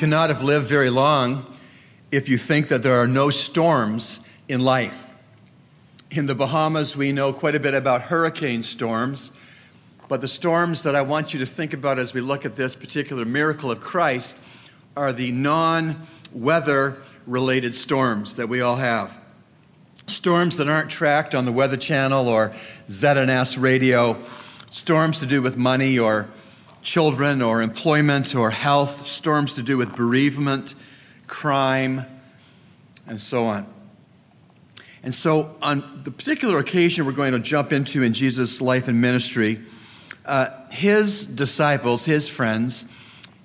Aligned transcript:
Cannot 0.00 0.30
have 0.30 0.42
lived 0.42 0.66
very 0.66 0.88
long 0.88 1.44
if 2.10 2.30
you 2.30 2.38
think 2.38 2.68
that 2.68 2.82
there 2.82 2.94
are 2.94 3.06
no 3.06 3.28
storms 3.28 4.20
in 4.48 4.60
life. 4.60 5.12
In 6.10 6.24
the 6.24 6.34
Bahamas, 6.34 6.96
we 6.96 7.12
know 7.12 7.34
quite 7.34 7.54
a 7.54 7.60
bit 7.60 7.74
about 7.74 8.00
hurricane 8.00 8.62
storms, 8.62 9.30
but 10.08 10.22
the 10.22 10.26
storms 10.26 10.84
that 10.84 10.94
I 10.94 11.02
want 11.02 11.34
you 11.34 11.40
to 11.40 11.44
think 11.44 11.74
about 11.74 11.98
as 11.98 12.14
we 12.14 12.22
look 12.22 12.46
at 12.46 12.56
this 12.56 12.74
particular 12.74 13.26
miracle 13.26 13.70
of 13.70 13.80
Christ 13.80 14.40
are 14.96 15.12
the 15.12 15.32
non 15.32 16.06
weather 16.32 16.96
related 17.26 17.74
storms 17.74 18.36
that 18.36 18.48
we 18.48 18.62
all 18.62 18.76
have. 18.76 19.18
Storms 20.06 20.56
that 20.56 20.66
aren't 20.66 20.88
tracked 20.88 21.34
on 21.34 21.44
the 21.44 21.52
Weather 21.52 21.76
Channel 21.76 22.26
or 22.26 22.54
ZNS 22.88 23.60
radio, 23.60 24.16
storms 24.70 25.20
to 25.20 25.26
do 25.26 25.42
with 25.42 25.58
money 25.58 25.98
or 25.98 26.30
children 26.82 27.42
or 27.42 27.62
employment 27.62 28.34
or 28.34 28.50
health, 28.50 29.06
storms 29.06 29.54
to 29.54 29.62
do 29.62 29.76
with 29.76 29.94
bereavement, 29.94 30.74
crime, 31.26 32.04
and 33.06 33.20
so 33.20 33.46
on. 33.46 33.66
And 35.02 35.14
so, 35.14 35.56
on 35.62 36.02
the 36.04 36.10
particular 36.10 36.58
occasion 36.58 37.06
we're 37.06 37.12
going 37.12 37.32
to 37.32 37.38
jump 37.38 37.72
into 37.72 38.02
in 38.02 38.12
Jesus' 38.12 38.60
life 38.60 38.86
and 38.88 39.00
ministry, 39.00 39.58
uh, 40.26 40.48
his 40.70 41.24
disciples, 41.26 42.04
his 42.04 42.28
friends, 42.28 42.84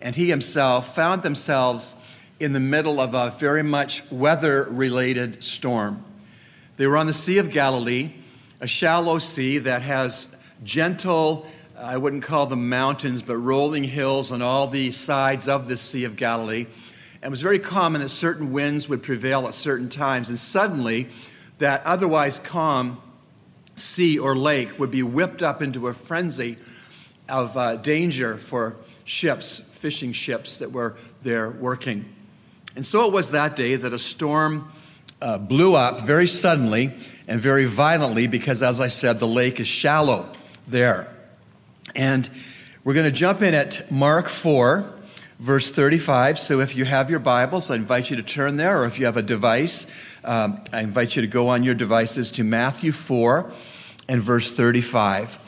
and 0.01 0.15
he 0.15 0.29
himself 0.29 0.93
found 0.93 1.21
themselves 1.21 1.95
in 2.39 2.51
the 2.51 2.59
middle 2.59 2.99
of 2.99 3.13
a 3.13 3.31
very 3.31 3.63
much 3.63 4.09
weather 4.11 4.67
related 4.69 5.43
storm. 5.43 6.03
They 6.77 6.87
were 6.87 6.97
on 6.97 7.07
the 7.07 7.13
Sea 7.13 7.37
of 7.37 7.49
Galilee, 7.49 8.11
a 8.59 8.67
shallow 8.67 9.19
sea 9.19 9.57
that 9.59 9.81
has 9.81 10.35
gentle 10.63 11.47
I 11.77 11.97
wouldn't 11.97 12.23
call 12.23 12.45
them 12.45 12.69
mountains, 12.69 13.21
but 13.21 13.37
rolling 13.37 13.83
hills 13.83 14.31
on 14.31 14.41
all 14.41 14.67
the 14.67 14.91
sides 14.91 15.47
of 15.47 15.67
the 15.67 15.75
Sea 15.75 16.05
of 16.05 16.15
Galilee. 16.15 16.67
And 17.15 17.25
it 17.25 17.29
was 17.29 17.41
very 17.41 17.59
common 17.59 18.01
that 18.01 18.09
certain 18.09 18.53
winds 18.53 18.87
would 18.87 19.03
prevail 19.03 19.47
at 19.47 19.55
certain 19.55 19.89
times. 19.89 20.29
And 20.29 20.39
suddenly, 20.39 21.09
that 21.57 21.85
otherwise 21.85 22.39
calm 22.39 23.01
sea 23.75 24.17
or 24.17 24.37
lake 24.37 24.79
would 24.79 24.91
be 24.91 25.03
whipped 25.03 25.43
up 25.43 25.61
into 25.61 25.87
a 25.87 25.93
frenzy 25.93 26.57
of 27.27 27.57
uh, 27.57 27.75
danger 27.77 28.37
for 28.37 28.77
ships, 29.03 29.59
fishing 29.59 30.13
ships 30.13 30.59
that 30.59 30.71
were 30.71 30.95
there 31.23 31.49
working. 31.49 32.05
And 32.75 32.85
so 32.85 33.05
it 33.07 33.11
was 33.11 33.31
that 33.31 33.55
day 33.55 33.75
that 33.75 33.91
a 33.91 33.99
storm 33.99 34.71
uh, 35.21 35.37
blew 35.37 35.75
up 35.75 36.01
very 36.01 36.27
suddenly 36.27 36.93
and 37.27 37.41
very 37.41 37.65
violently 37.65 38.27
because, 38.27 38.63
as 38.63 38.79
I 38.79 38.87
said, 38.87 39.19
the 39.19 39.27
lake 39.27 39.59
is 39.59 39.67
shallow 39.67 40.31
there. 40.67 41.14
And 41.95 42.29
we're 42.83 42.93
going 42.93 43.05
to 43.05 43.11
jump 43.11 43.41
in 43.41 43.53
at 43.53 43.89
Mark 43.89 44.27
4, 44.27 44.85
verse 45.39 45.71
35. 45.71 46.37
So 46.37 46.59
if 46.59 46.75
you 46.75 46.83
have 46.83 47.09
your 47.09 47.19
Bibles, 47.19 47.71
I 47.71 47.75
invite 47.75 48.09
you 48.09 48.17
to 48.17 48.23
turn 48.23 48.57
there, 48.57 48.81
or 48.81 48.85
if 48.85 48.99
you 48.99 49.05
have 49.05 49.15
a 49.15 49.21
device, 49.21 49.87
um, 50.25 50.61
I 50.73 50.81
invite 50.81 51.15
you 51.15 51.21
to 51.21 51.27
go 51.27 51.47
on 51.47 51.63
your 51.63 51.73
devices 51.73 52.31
to 52.31 52.43
Matthew 52.43 52.91
4 52.91 53.49
and 54.09 54.21
verse 54.21 54.51
35. 54.51 55.39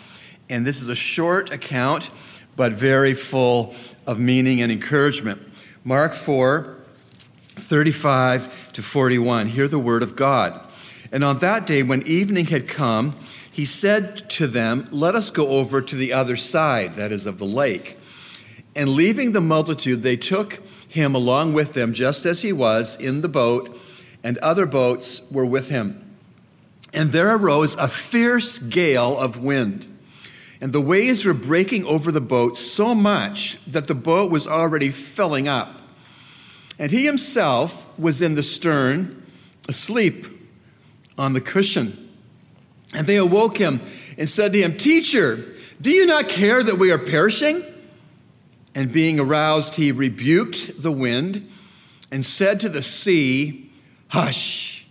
And 0.50 0.66
this 0.66 0.81
is 0.81 0.88
a 0.88 0.95
short 0.95 1.52
account, 1.52 2.09
but 2.56 2.72
very 2.72 3.14
full 3.14 3.75
of 4.06 4.20
meaning 4.20 4.62
and 4.62 4.72
encouragement. 4.72 5.42
Mark 5.84 6.14
4, 6.14 6.78
35 7.50 8.72
to 8.72 8.81
41. 8.81 9.48
Hear 9.48 9.68
the 9.68 9.80
word 9.80 10.02
of 10.02 10.16
God. 10.16 10.62
And 11.12 11.25
on 11.25 11.40
that 11.40 11.68
day, 11.68 11.84
when 11.84 12.08
evening 12.08 12.45
had 12.45 12.70
come, 12.70 13.16
he 13.57 13.66
said 13.66 14.29
to 14.29 14.45
them, 14.45 14.88
Let 14.91 15.16
us 15.16 15.31
go 15.31 15.47
over 15.47 15.81
to 15.81 15.95
the 15.95 16.13
other 16.13 16.35
side, 16.35 16.94
that 16.94 17.12
is, 17.12 17.25
of 17.25 17.40
the 17.40 17.45
lake. 17.45 17.97
And 18.75 18.90
leaving 18.90 19.31
the 19.31 19.41
multitude, 19.41 20.03
they 20.03 20.16
took 20.16 20.62
him 20.88 21.16
along 21.16 21.53
with 21.53 21.73
them, 21.73 21.91
just 21.91 22.28
as 22.28 22.44
he 22.44 22.53
was 22.53 22.96
in 22.96 23.22
the 23.22 23.28
boat, 23.28 23.75
and 24.23 24.38
other 24.38 24.67
boats 24.67 25.28
were 25.31 25.46
with 25.46 25.69
him. 25.69 26.16
And 26.94 27.12
there 27.12 27.35
arose 27.35 27.75
a 27.78 27.88
fierce 27.88 28.59
gale 28.59 29.17
of 29.17 29.44
wind, 29.44 29.88
and 30.62 30.72
the 30.72 30.79
waves 30.79 31.25
were 31.25 31.34
breaking 31.34 31.84
over 31.85 32.12
the 32.12 32.22
boat 32.22 32.57
so 32.57 32.94
much 32.94 33.57
that 33.66 33.88
the 33.88 33.96
boat 33.96 34.29
was 34.29 34.47
already 34.47 34.91
filling 34.91 35.47
up. 35.47 35.81
And 36.78 36.91
he 36.91 37.07
himself 37.07 37.88
was 37.97 38.22
in 38.22 38.35
the 38.35 38.44
stern, 38.44 39.25
asleep 39.67 40.28
on 41.17 41.34
the 41.34 41.41
cushion. 41.41 42.06
And 42.94 43.06
they 43.06 43.18
awoke 43.18 43.58
him 43.58 43.81
and 44.18 44.30
said 44.30 44.53
to 44.53 44.62
him, 44.62 44.78
Teacher, 44.78 45.44
do 45.80 45.92
you 45.92 46.06
not 46.06 46.30
care 46.30 46.64
that 46.64 46.75
we 46.75 46.92
are 46.92 46.98
perishing? 46.98 47.64
And 48.74 48.92
being 48.92 49.20
aroused, 49.20 49.75
he 49.75 49.92
rebuked 49.92 50.81
the 50.81 50.92
wind 50.92 51.50
and 52.12 52.26
said 52.26 52.59
to 52.62 52.70
the 52.70 52.81
sea, 52.81 53.70
Hush, 54.09 54.88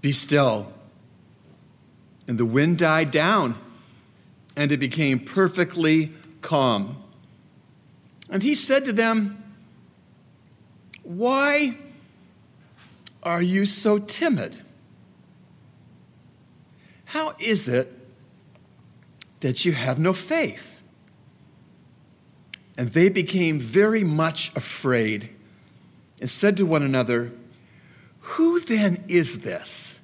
be 0.00 0.12
still. 0.12 0.72
And 2.28 2.38
the 2.38 2.44
wind 2.44 2.78
died 2.78 3.10
down, 3.10 3.56
and 4.56 4.72
it 4.72 4.78
became 4.78 5.18
perfectly 5.18 6.12
calm. 6.40 7.02
And 8.28 8.42
he 8.42 8.54
said 8.54 8.84
to 8.84 8.92
them, 8.92 9.42
Why 11.02 11.76
are 13.22 13.42
you 13.42 13.66
so 13.66 13.98
timid? 13.98 14.62
How 17.16 17.34
is 17.38 17.66
it 17.66 17.90
that 19.40 19.64
you 19.64 19.72
have 19.72 19.98
no 19.98 20.12
faith? 20.12 20.82
And 22.76 22.90
they 22.90 23.08
became 23.08 23.58
very 23.58 24.04
much 24.04 24.54
afraid 24.54 25.30
and 26.20 26.28
said 26.28 26.58
to 26.58 26.66
one 26.66 26.82
another, 26.82 27.32
Who 28.20 28.60
then 28.60 29.02
is 29.08 29.40
this 29.40 29.98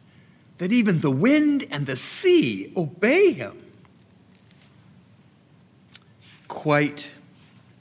that 0.56 0.72
even 0.72 1.00
the 1.00 1.10
wind 1.10 1.66
and 1.70 1.86
the 1.86 1.96
sea 1.96 2.72
obey 2.78 3.34
him? 3.34 3.62
Quite 6.48 7.10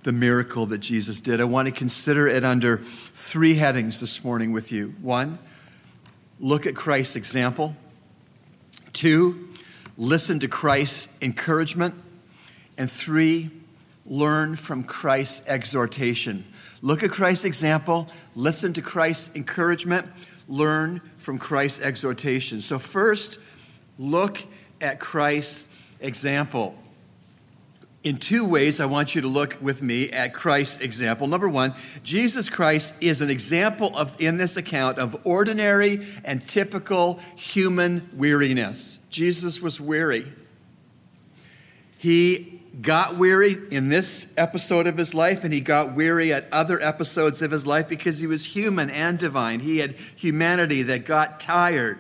the 0.04 0.12
miracle 0.12 0.66
that 0.66 0.80
Jesus 0.80 1.22
did. 1.22 1.40
I 1.40 1.46
want 1.46 1.70
to 1.70 1.72
consider 1.72 2.28
it 2.28 2.44
under 2.44 2.80
three 3.14 3.54
headings 3.54 4.02
this 4.02 4.26
morning 4.26 4.52
with 4.52 4.74
you. 4.74 4.94
One, 5.02 5.40
look 6.38 6.68
at 6.68 6.76
Christ's 6.76 7.16
example. 7.16 7.78
Two, 8.94 9.50
listen 9.98 10.40
to 10.40 10.48
Christ's 10.48 11.08
encouragement. 11.22 11.96
And 12.78 12.90
three, 12.90 13.50
learn 14.06 14.56
from 14.56 14.84
Christ's 14.84 15.48
exhortation. 15.48 16.46
Look 16.82 17.04
at 17.04 17.12
Christ's 17.12 17.46
example, 17.46 18.08
listen 18.36 18.74
to 18.74 18.82
Christ's 18.82 19.36
encouragement, 19.36 20.08
learn 20.48 21.02
from 21.18 21.38
Christ's 21.38 21.80
exhortation. 21.82 22.60
So, 22.60 22.80
first, 22.80 23.40
look 24.00 24.42
at 24.82 25.00
Christ's 25.00 25.72
example 26.00 26.76
in 28.04 28.18
two 28.18 28.48
ways, 28.48 28.80
I 28.80 28.86
want 28.86 29.14
you 29.14 29.22
to 29.22 29.28
look 29.28 29.58
with 29.62 29.84
me 29.84 30.10
at 30.10 30.34
Christ's 30.34 30.80
example. 30.80 31.28
Number 31.28 31.48
one, 31.48 31.76
Jesus 32.04 32.50
Christ 32.50 32.94
is 33.00 33.22
an 33.22 33.30
example 33.30 33.96
of, 33.96 34.20
in 34.20 34.38
this 34.38 34.58
account, 34.58 34.98
of 34.98 35.16
ordinary 35.24 36.06
and 36.24 36.48
typical 36.48 37.20
human 37.36 38.10
weariness. 38.16 39.00
Jesus 39.12 39.62
was 39.62 39.80
weary. 39.80 40.32
He 42.00 42.60
got 42.82 43.18
weary 43.18 43.60
in 43.70 43.90
this 43.90 44.34
episode 44.36 44.88
of 44.88 44.98
his 44.98 45.14
life, 45.14 45.44
and 45.44 45.54
he 45.54 45.62
got 45.62 45.94
weary 45.94 46.34
at 46.34 46.48
other 46.52 46.82
episodes 46.82 47.44
of 47.44 47.52
his 47.52 47.68
life 47.68 47.88
because 47.88 48.18
he 48.18 48.26
was 48.26 48.46
human 48.46 48.90
and 48.90 49.20
divine. 49.20 49.60
He 49.60 49.78
had 49.78 49.92
humanity 49.92 50.82
that 50.84 51.06
got 51.06 51.40
tired, 51.40 52.00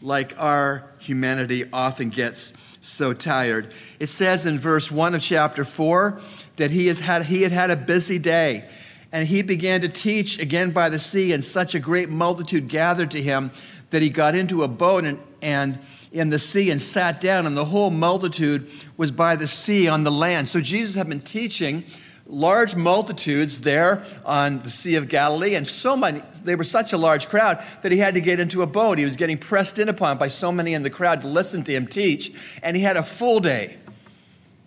like 0.00 0.34
our 0.38 0.90
humanity 1.00 1.64
often 1.70 2.08
gets 2.08 2.54
so 2.88 3.12
tired. 3.12 3.72
It 4.00 4.08
says 4.08 4.46
in 4.46 4.58
verse 4.58 4.90
1 4.90 5.14
of 5.14 5.22
chapter 5.22 5.64
4 5.64 6.20
that 6.56 6.70
he, 6.70 6.86
has 6.86 7.00
had, 7.00 7.26
he 7.26 7.42
had 7.42 7.52
had 7.52 7.70
a 7.70 7.76
busy 7.76 8.18
day. 8.18 8.68
And 9.12 9.26
he 9.26 9.42
began 9.42 9.80
to 9.82 9.88
teach 9.88 10.38
again 10.38 10.70
by 10.70 10.88
the 10.88 10.98
sea, 10.98 11.32
and 11.32 11.44
such 11.44 11.74
a 11.74 11.80
great 11.80 12.10
multitude 12.10 12.68
gathered 12.68 13.10
to 13.12 13.22
him 13.22 13.50
that 13.90 14.02
he 14.02 14.10
got 14.10 14.34
into 14.34 14.62
a 14.62 14.68
boat 14.68 15.04
and, 15.04 15.18
and 15.40 15.78
in 16.12 16.30
the 16.30 16.38
sea 16.38 16.70
and 16.70 16.80
sat 16.80 17.20
down, 17.20 17.46
and 17.46 17.56
the 17.56 17.66
whole 17.66 17.90
multitude 17.90 18.68
was 18.96 19.10
by 19.10 19.36
the 19.36 19.46
sea 19.46 19.88
on 19.88 20.04
the 20.04 20.10
land. 20.10 20.48
So 20.48 20.60
Jesus 20.60 20.94
had 20.94 21.08
been 21.08 21.20
teaching 21.20 21.84
large 22.28 22.76
multitudes 22.76 23.62
there 23.62 24.04
on 24.24 24.58
the 24.58 24.70
Sea 24.70 24.96
of 24.96 25.08
Galilee, 25.08 25.54
and 25.54 25.66
so 25.66 25.96
many, 25.96 26.22
they 26.44 26.54
were 26.54 26.64
such 26.64 26.92
a 26.92 26.98
large 26.98 27.28
crowd 27.28 27.62
that 27.82 27.90
he 27.90 27.98
had 27.98 28.14
to 28.14 28.20
get 28.20 28.38
into 28.38 28.62
a 28.62 28.66
boat. 28.66 28.98
He 28.98 29.04
was 29.04 29.16
getting 29.16 29.38
pressed 29.38 29.78
in 29.78 29.88
upon 29.88 30.18
by 30.18 30.28
so 30.28 30.52
many 30.52 30.74
in 30.74 30.82
the 30.82 30.90
crowd 30.90 31.22
to 31.22 31.28
listen 31.28 31.64
to 31.64 31.72
him 31.72 31.86
teach, 31.86 32.58
and 32.62 32.76
he 32.76 32.82
had 32.82 32.96
a 32.96 33.02
full 33.02 33.40
day. 33.40 33.78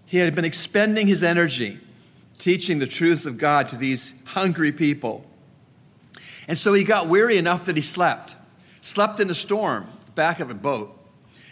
He 0.08 0.18
had 0.18 0.36
been 0.36 0.44
expending 0.44 1.08
his 1.08 1.24
energy 1.24 1.80
teaching 2.38 2.80
the 2.80 2.88
truths 2.88 3.28
of 3.28 3.38
God 3.38 3.70
to 3.70 3.76
these 3.76 4.16
hungry 4.26 4.72
people. 4.72 5.24
And 6.48 6.58
so 6.58 6.74
he 6.74 6.84
got 6.84 7.08
weary 7.08 7.38
enough 7.38 7.66
that 7.66 7.76
he 7.76 7.84
slept, 7.84 8.36
slept 8.80 9.20
in 9.20 9.30
a 9.30 9.36
storm, 9.36 9.88
back 10.16 10.40
of 10.40 10.50
a 10.50 10.56
boat. 10.56 10.98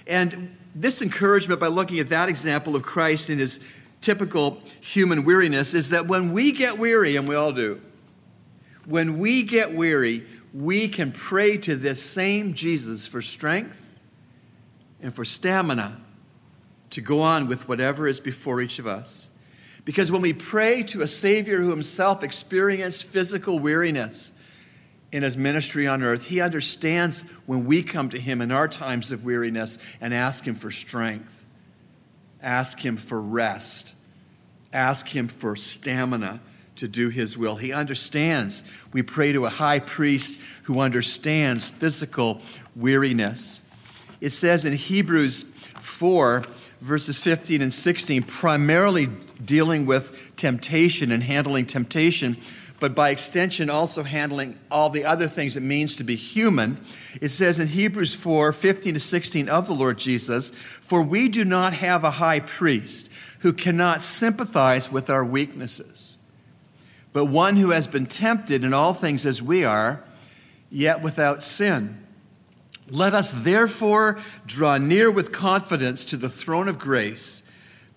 And 0.08 0.58
this 0.74 1.04
encouragement, 1.04 1.60
by 1.60 1.68
looking 1.68 2.00
at 2.00 2.10
that 2.10 2.28
example 2.28 2.76
of 2.76 2.82
Christ 2.82 3.30
in 3.30 3.38
his 3.38 3.60
typical 4.02 4.62
human 4.82 5.24
weariness 5.24 5.74
is 5.74 5.90
that 5.90 6.08
when 6.08 6.32
we 6.32 6.52
get 6.52 6.78
weary, 6.78 7.16
and 7.16 7.28
we 7.28 7.36
all 7.36 7.52
do, 7.52 7.82
When 8.86 9.20
we 9.20 9.44
get 9.44 9.74
weary, 9.74 10.26
we 10.54 10.88
can 10.88 11.12
pray 11.12 11.58
to 11.60 11.76
this 11.76 12.02
same 12.02 12.54
Jesus 12.54 13.06
for 13.06 13.22
strength 13.22 13.80
and 15.02 15.14
for 15.14 15.24
stamina 15.24 16.02
to 16.90 17.02
go 17.02 17.22
on 17.22 17.48
with 17.48 17.68
whatever 17.68 18.08
is 18.08 18.20
before 18.20 18.62
each 18.62 18.80
of 18.80 18.88
us. 18.88 19.30
Because 19.86 20.12
when 20.12 20.22
we 20.22 20.34
pray 20.34 20.84
to 20.84 21.02
a 21.02 21.08
Savior 21.08 21.60
who 21.60 21.70
himself 21.70 22.24
experienced 22.24 23.06
physical 23.06 23.60
weariness 23.60 24.34
in 25.12 25.24
his 25.24 25.38
ministry 25.38 25.88
on 25.88 26.04
earth, 26.04 26.28
he 26.28 26.42
understands 26.42 27.22
when 27.46 27.66
we 27.66 27.82
come 27.84 28.10
to 28.10 28.20
him 28.20 28.42
in 28.42 28.52
our 28.52 28.68
times 28.68 29.12
of 29.12 29.24
weariness 29.24 29.78
and 30.02 30.14
ask 30.14 30.46
him 30.46 30.56
for 30.56 30.72
strength, 30.72 31.39
ask 32.42 32.84
him 32.86 32.98
for 32.98 33.22
rest, 33.22 33.94
ask 34.74 35.08
him 35.16 35.28
for 35.28 35.56
stamina 35.56 36.40
to 36.76 36.88
do 36.88 37.10
his 37.10 37.38
will. 37.38 37.58
He 37.58 37.74
understands. 37.74 38.64
We 38.94 39.02
pray 39.02 39.34
to 39.34 39.46
a 39.46 39.50
high 39.50 39.80
priest 39.80 40.40
who 40.64 40.80
understands 40.80 41.70
physical 41.70 42.42
weariness. 42.76 43.62
It 44.22 44.32
says 44.32 44.66
in 44.66 44.74
Hebrews 44.74 45.44
4, 45.80 46.46
verses 46.82 47.22
15 47.22 47.62
and 47.62 47.74
16, 47.74 48.24
primarily 48.24 49.08
dealing 49.44 49.86
with 49.86 50.34
temptation 50.38 51.12
and 51.12 51.24
handling 51.24 51.66
temptation, 51.66 52.38
but 52.80 52.96
by 52.96 53.10
extension 53.10 53.70
also 53.70 54.04
handling 54.04 54.58
all 54.72 54.90
the 54.90 55.06
other 55.06 55.28
things 55.28 55.58
it 55.58 55.64
means 55.64 55.96
to 55.96 56.04
be 56.04 56.16
human. 56.16 56.84
It 57.22 57.30
says 57.30 57.60
in 57.60 57.68
Hebrews 57.68 58.16
4 58.16 58.54
15 58.54 58.94
to 58.94 59.00
16 59.00 59.50
of 59.50 59.68
the 59.68 59.74
Lord 59.74 59.98
Jesus, 59.98 60.50
For 60.52 61.04
we 61.04 61.28
do 61.28 61.44
not 61.44 61.74
have 61.74 62.04
a 62.04 62.12
high 62.12 62.40
priest 62.40 63.10
who 63.40 63.54
cannot 63.54 64.02
sympathize 64.02 64.92
with 64.92 65.10
our 65.10 65.26
weaknesses, 65.26 66.18
but 67.14 67.26
one 67.26 67.58
who 67.58 67.72
has 67.72 67.88
been 67.88 68.06
tempted 68.06 68.64
in 68.64 68.74
all 68.74 68.94
things 68.94 69.26
as 69.26 69.42
we 69.42 69.64
are, 69.64 70.04
yet 70.70 71.02
without 71.02 71.44
sin. 71.44 72.06
Let 72.90 73.14
us 73.14 73.32
therefore 73.32 74.20
draw 74.46 74.78
near 74.78 75.12
with 75.12 75.32
confidence 75.32 76.06
to 76.06 76.18
the 76.18 76.30
throne 76.30 76.68
of 76.68 76.80
grace 76.80 77.44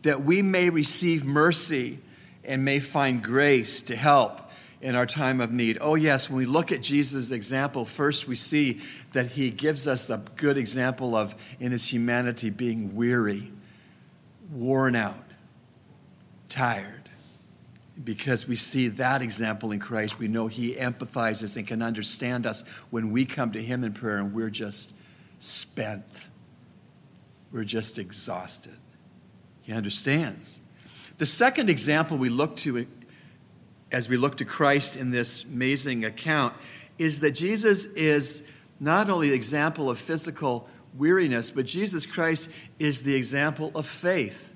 that 0.02 0.22
we 0.22 0.42
may 0.42 0.68
receive 0.68 1.24
mercy 1.24 1.98
and 2.44 2.64
may 2.64 2.80
find 2.80 3.22
grace 3.22 3.80
to 3.82 3.96
help 3.96 4.42
in 4.82 4.96
our 4.96 5.06
time 5.06 5.40
of 5.40 5.52
need. 5.52 5.78
Oh, 5.80 5.94
yes, 5.94 6.28
when 6.28 6.38
we 6.38 6.44
look 6.44 6.72
at 6.72 6.82
Jesus' 6.82 7.30
example, 7.30 7.84
first 7.84 8.26
we 8.26 8.34
see 8.34 8.80
that 9.12 9.28
he 9.28 9.48
gives 9.48 9.86
us 9.86 10.10
a 10.10 10.20
good 10.34 10.58
example 10.58 11.14
of, 11.14 11.36
in 11.60 11.70
his 11.70 11.90
humanity, 11.90 12.50
being 12.50 12.96
weary, 12.96 13.52
worn 14.50 14.96
out, 14.96 15.24
tired. 16.48 17.08
Because 18.02 18.48
we 18.48 18.56
see 18.56 18.88
that 18.88 19.22
example 19.22 19.70
in 19.70 19.78
Christ, 19.78 20.18
we 20.18 20.26
know 20.26 20.48
he 20.48 20.74
empathizes 20.74 21.56
and 21.56 21.64
can 21.64 21.80
understand 21.80 22.44
us 22.44 22.62
when 22.90 23.12
we 23.12 23.24
come 23.24 23.52
to 23.52 23.62
him 23.62 23.84
in 23.84 23.92
prayer 23.92 24.18
and 24.18 24.34
we're 24.34 24.50
just 24.50 24.92
spent. 25.38 26.26
We're 27.52 27.64
just 27.64 27.98
exhausted. 27.98 28.76
He 29.60 29.72
understands. 29.72 30.60
The 31.18 31.26
second 31.26 31.70
example 31.70 32.16
we 32.16 32.30
look 32.30 32.56
to 32.58 32.78
as 33.92 34.08
we 34.08 34.16
look 34.16 34.38
to 34.38 34.44
Christ 34.44 34.96
in 34.96 35.10
this 35.10 35.44
amazing 35.44 36.04
account 36.04 36.54
is 36.98 37.20
that 37.20 37.32
Jesus 37.32 37.86
is 37.86 38.48
not 38.80 39.10
only 39.10 39.28
the 39.28 39.34
example 39.34 39.90
of 39.90 39.98
physical 39.98 40.68
weariness, 40.96 41.50
but 41.50 41.66
Jesus 41.66 42.06
Christ 42.06 42.50
is 42.78 43.02
the 43.02 43.14
example 43.14 43.70
of 43.74 43.86
faith. 43.86 44.54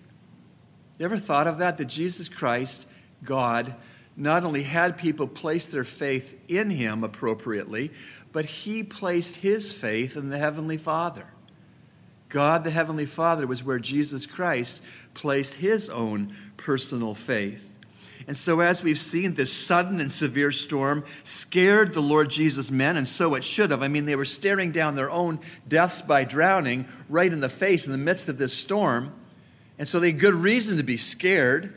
You 0.99 1.05
ever 1.05 1.19
thought 1.19 1.47
of 1.47 1.59
that? 1.59 1.77
That 1.79 1.87
Jesus 1.87 2.29
Christ, 2.29 2.87
God, 3.23 3.75
not 4.17 4.45
only 4.45 4.63
had 4.63 4.97
people 4.97 5.27
place 5.27 5.69
their 5.69 5.85
faith 5.85 6.39
in 6.49 6.71
him 6.71 7.05
appropriately, 7.05 7.93
but 8.33 8.47
he 8.47 8.83
placed 8.83 9.37
his 9.37 9.73
faith 9.73 10.17
in 10.17 10.31
the 10.31 10.39
Heavenly 10.39 10.77
Father. 10.77 11.29
God, 12.29 12.65
the 12.65 12.71
Heavenly 12.71 13.07
Father, 13.07 13.47
was 13.47 13.63
where 13.63 13.79
Jesus 13.79 14.27
Christ 14.27 14.83
placed 15.15 15.57
his 15.57 15.89
own 15.89 16.35
personal 16.57 17.15
faith. 17.15 17.76
And 18.27 18.37
so, 18.37 18.59
as 18.61 18.83
we've 18.83 18.99
seen, 18.99 19.35
this 19.35 19.53
sudden 19.53 20.01
and 20.01 20.11
severe 20.11 20.51
storm 20.51 21.05
scared 21.23 21.95
the 21.95 22.03
Lord 22.03 22.29
Jesus' 22.29 22.73
men, 22.73 22.97
and 22.97 23.07
so 23.07 23.37
it 23.37 23.45
should 23.45 23.71
have. 23.71 23.83
I 23.83 23.89
mean, 23.89 24.05
they 24.05 24.17
were 24.17 24.25
staring 24.25 24.73
down 24.73 24.97
their 24.97 25.11
own 25.11 25.39
deaths 25.69 26.03
by 26.03 26.25
drowning 26.25 26.87
right 27.09 27.33
in 27.33 27.39
the 27.39 27.49
face 27.49 27.87
in 27.87 27.93
the 27.93 27.99
midst 27.99 28.29
of 28.29 28.37
this 28.37 28.53
storm. 28.53 29.13
And 29.79 29.87
so 29.87 30.01
they 30.01 30.11
had 30.11 30.19
good 30.19 30.35
reason 30.35 30.77
to 30.77 30.83
be 30.83 30.97
scared. 30.97 31.73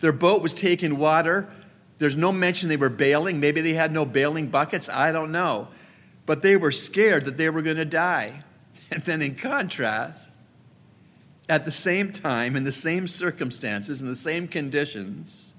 Their 0.00 0.12
boat 0.12 0.42
was 0.42 0.52
taking 0.52 0.98
water. 0.98 1.48
There's 1.98 2.16
no 2.16 2.32
mention 2.32 2.68
they 2.68 2.76
were 2.76 2.88
bailing. 2.88 3.38
Maybe 3.38 3.60
they 3.60 3.74
had 3.74 3.92
no 3.92 4.04
bailing 4.04 4.48
buckets. 4.48 4.88
I 4.88 5.12
don't 5.12 5.30
know. 5.30 5.68
But 6.26 6.42
they 6.42 6.56
were 6.56 6.72
scared 6.72 7.24
that 7.26 7.36
they 7.36 7.50
were 7.50 7.62
going 7.62 7.76
to 7.76 7.84
die. 7.84 8.42
And 8.90 9.02
then, 9.04 9.22
in 9.22 9.34
contrast, 9.34 10.28
at 11.48 11.64
the 11.64 11.72
same 11.72 12.12
time, 12.12 12.54
in 12.54 12.64
the 12.64 12.70
same 12.70 13.08
circumstances, 13.08 14.02
in 14.02 14.08
the 14.08 14.14
same 14.14 14.46
conditions, 14.46 15.53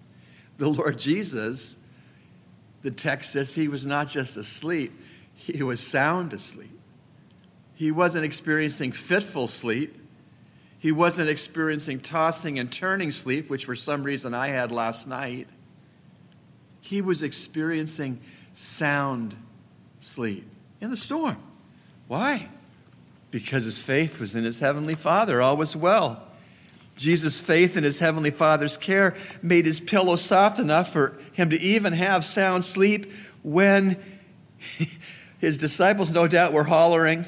the 0.58 0.70
Lord 0.70 0.98
Jesus, 1.00 1.78
the 2.82 2.92
text 2.92 3.32
says 3.32 3.56
he 3.56 3.68
was 3.68 3.86
not 3.86 4.08
just 4.08 4.38
asleep, 4.38 4.94
he 5.34 5.62
was 5.64 5.80
sound 5.80 6.34
asleep. 6.34 6.72
He 7.76 7.92
wasn't 7.92 8.26
experiencing 8.26 8.94
fitful 8.94 9.48
sleep. 9.48 9.98
He 10.80 10.92
wasn't 10.92 11.30
experiencing 11.30 12.00
tossing 12.00 12.58
and 12.58 12.72
turning 12.72 13.12
sleep, 13.12 13.50
which 13.50 13.66
for 13.66 13.76
some 13.76 14.04
reason 14.04 14.34
I 14.34 14.48
had 14.48 14.72
last 14.72 15.08
night. 15.08 15.48
He 16.80 17.02
was 17.02 17.22
experiencing 17.22 18.22
sound 18.54 19.36
sleep 20.00 20.48
in 20.80 20.90
the 20.90 20.98
storm. 20.98 21.38
Why? 22.08 22.48
Because 23.32 23.66
his 23.66 23.80
faith 23.80 24.20
was 24.20 24.36
in 24.36 24.44
his 24.44 24.60
heavenly 24.60 24.96
Father. 24.96 25.42
All 25.42 25.58
was 25.58 25.76
well. 25.76 26.25
Jesus' 26.96 27.42
faith 27.42 27.76
in 27.76 27.84
his 27.84 28.00
heavenly 28.00 28.32
Father's 28.32 28.78
care 28.78 29.16
made 29.42 29.66
his 29.66 29.80
pillow 29.80 30.16
soft 30.16 30.60
enough 30.60 30.92
for 30.94 31.20
him 31.34 31.50
to 31.50 31.60
even 31.60 31.94
have 31.94 32.24
sound 32.24 32.64
sleep 32.64 33.12
when 33.44 34.02
his 35.40 35.58
disciples, 35.58 36.14
no 36.14 36.28
doubt, 36.28 36.54
were 36.54 36.64
hollering. 36.64 37.26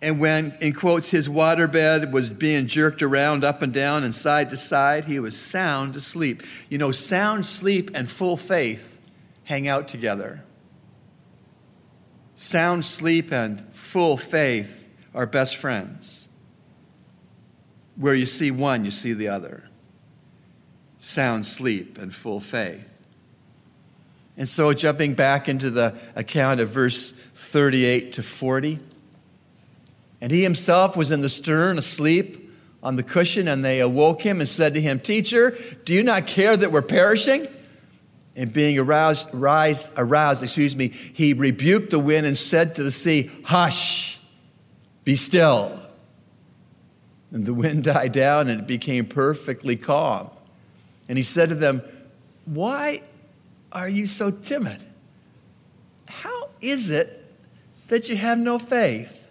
And 0.00 0.18
when, 0.18 0.56
in 0.60 0.72
quotes, 0.72 1.10
his 1.10 1.28
waterbed 1.28 2.10
was 2.10 2.28
being 2.28 2.66
jerked 2.66 3.02
around 3.02 3.44
up 3.44 3.62
and 3.62 3.72
down 3.72 4.02
and 4.02 4.12
side 4.12 4.50
to 4.50 4.56
side, 4.56 5.04
he 5.04 5.20
was 5.20 5.40
sound 5.40 5.94
asleep. 5.94 6.42
You 6.68 6.78
know, 6.78 6.90
sound 6.90 7.46
sleep 7.46 7.92
and 7.94 8.10
full 8.10 8.36
faith 8.36 9.00
hang 9.44 9.68
out 9.68 9.86
together. 9.86 10.42
Sound 12.34 12.84
sleep 12.84 13.30
and 13.30 13.60
full 13.72 14.16
faith 14.16 14.90
are 15.14 15.26
best 15.26 15.56
friends. 15.56 16.21
Where 17.96 18.14
you 18.14 18.26
see 18.26 18.50
one, 18.50 18.84
you 18.84 18.90
see 18.90 19.12
the 19.12 19.28
other. 19.28 19.68
Sound 20.98 21.44
sleep 21.44 21.98
and 21.98 22.14
full 22.14 22.40
faith. 22.40 23.02
And 24.36 24.48
so, 24.48 24.72
jumping 24.72 25.14
back 25.14 25.48
into 25.48 25.70
the 25.70 25.94
account 26.16 26.60
of 26.60 26.70
verse 26.70 27.10
38 27.10 28.14
to 28.14 28.22
40, 28.22 28.78
and 30.22 30.32
he 30.32 30.42
himself 30.42 30.96
was 30.96 31.10
in 31.10 31.20
the 31.20 31.28
stern, 31.28 31.76
asleep 31.76 32.50
on 32.82 32.96
the 32.96 33.02
cushion, 33.02 33.46
and 33.46 33.64
they 33.64 33.80
awoke 33.80 34.22
him 34.22 34.40
and 34.40 34.48
said 34.48 34.74
to 34.74 34.80
him, 34.80 35.00
Teacher, 35.00 35.56
do 35.84 35.92
you 35.92 36.02
not 36.02 36.26
care 36.26 36.56
that 36.56 36.72
we're 36.72 36.80
perishing? 36.80 37.46
And 38.34 38.52
being 38.52 38.78
aroused, 38.78 39.34
aroused, 39.34 39.92
aroused, 39.96 40.42
excuse 40.42 40.74
me, 40.74 40.88
he 40.88 41.34
rebuked 41.34 41.90
the 41.90 41.98
wind 41.98 42.26
and 42.26 42.36
said 42.36 42.76
to 42.76 42.82
the 42.82 42.90
sea, 42.90 43.30
Hush, 43.44 44.18
be 45.04 45.16
still. 45.16 45.81
And 47.32 47.46
the 47.46 47.54
wind 47.54 47.84
died 47.84 48.12
down 48.12 48.48
and 48.48 48.60
it 48.60 48.66
became 48.66 49.06
perfectly 49.06 49.76
calm. 49.76 50.30
And 51.08 51.18
he 51.18 51.24
said 51.24 51.48
to 51.48 51.54
them, 51.54 51.82
Why 52.44 53.02
are 53.72 53.88
you 53.88 54.06
so 54.06 54.30
timid? 54.30 54.84
How 56.06 56.50
is 56.60 56.90
it 56.90 57.18
that 57.88 58.08
you 58.08 58.16
have 58.16 58.38
no 58.38 58.58
faith? 58.58 59.26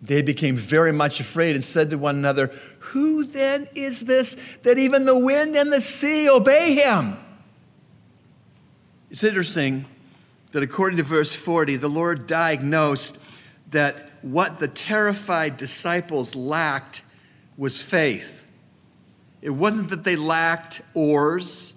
They 0.00 0.22
became 0.22 0.56
very 0.56 0.92
much 0.92 1.20
afraid 1.20 1.56
and 1.56 1.64
said 1.64 1.90
to 1.90 1.98
one 1.98 2.16
another, 2.16 2.52
Who 2.78 3.24
then 3.24 3.68
is 3.74 4.02
this 4.02 4.36
that 4.62 4.78
even 4.78 5.04
the 5.04 5.18
wind 5.18 5.56
and 5.56 5.72
the 5.72 5.80
sea 5.80 6.28
obey 6.28 6.74
him? 6.74 7.18
It's 9.10 9.24
interesting 9.24 9.86
that 10.52 10.62
according 10.62 10.98
to 10.98 11.02
verse 11.02 11.34
40, 11.34 11.76
the 11.76 11.88
Lord 11.88 12.26
diagnosed 12.26 13.18
that 13.70 14.05
what 14.22 14.58
the 14.58 14.68
terrified 14.68 15.56
disciples 15.56 16.34
lacked 16.34 17.02
was 17.56 17.80
faith. 17.80 18.46
It 19.42 19.50
wasn't 19.50 19.90
that 19.90 20.04
they 20.04 20.16
lacked 20.16 20.80
oars 20.94 21.74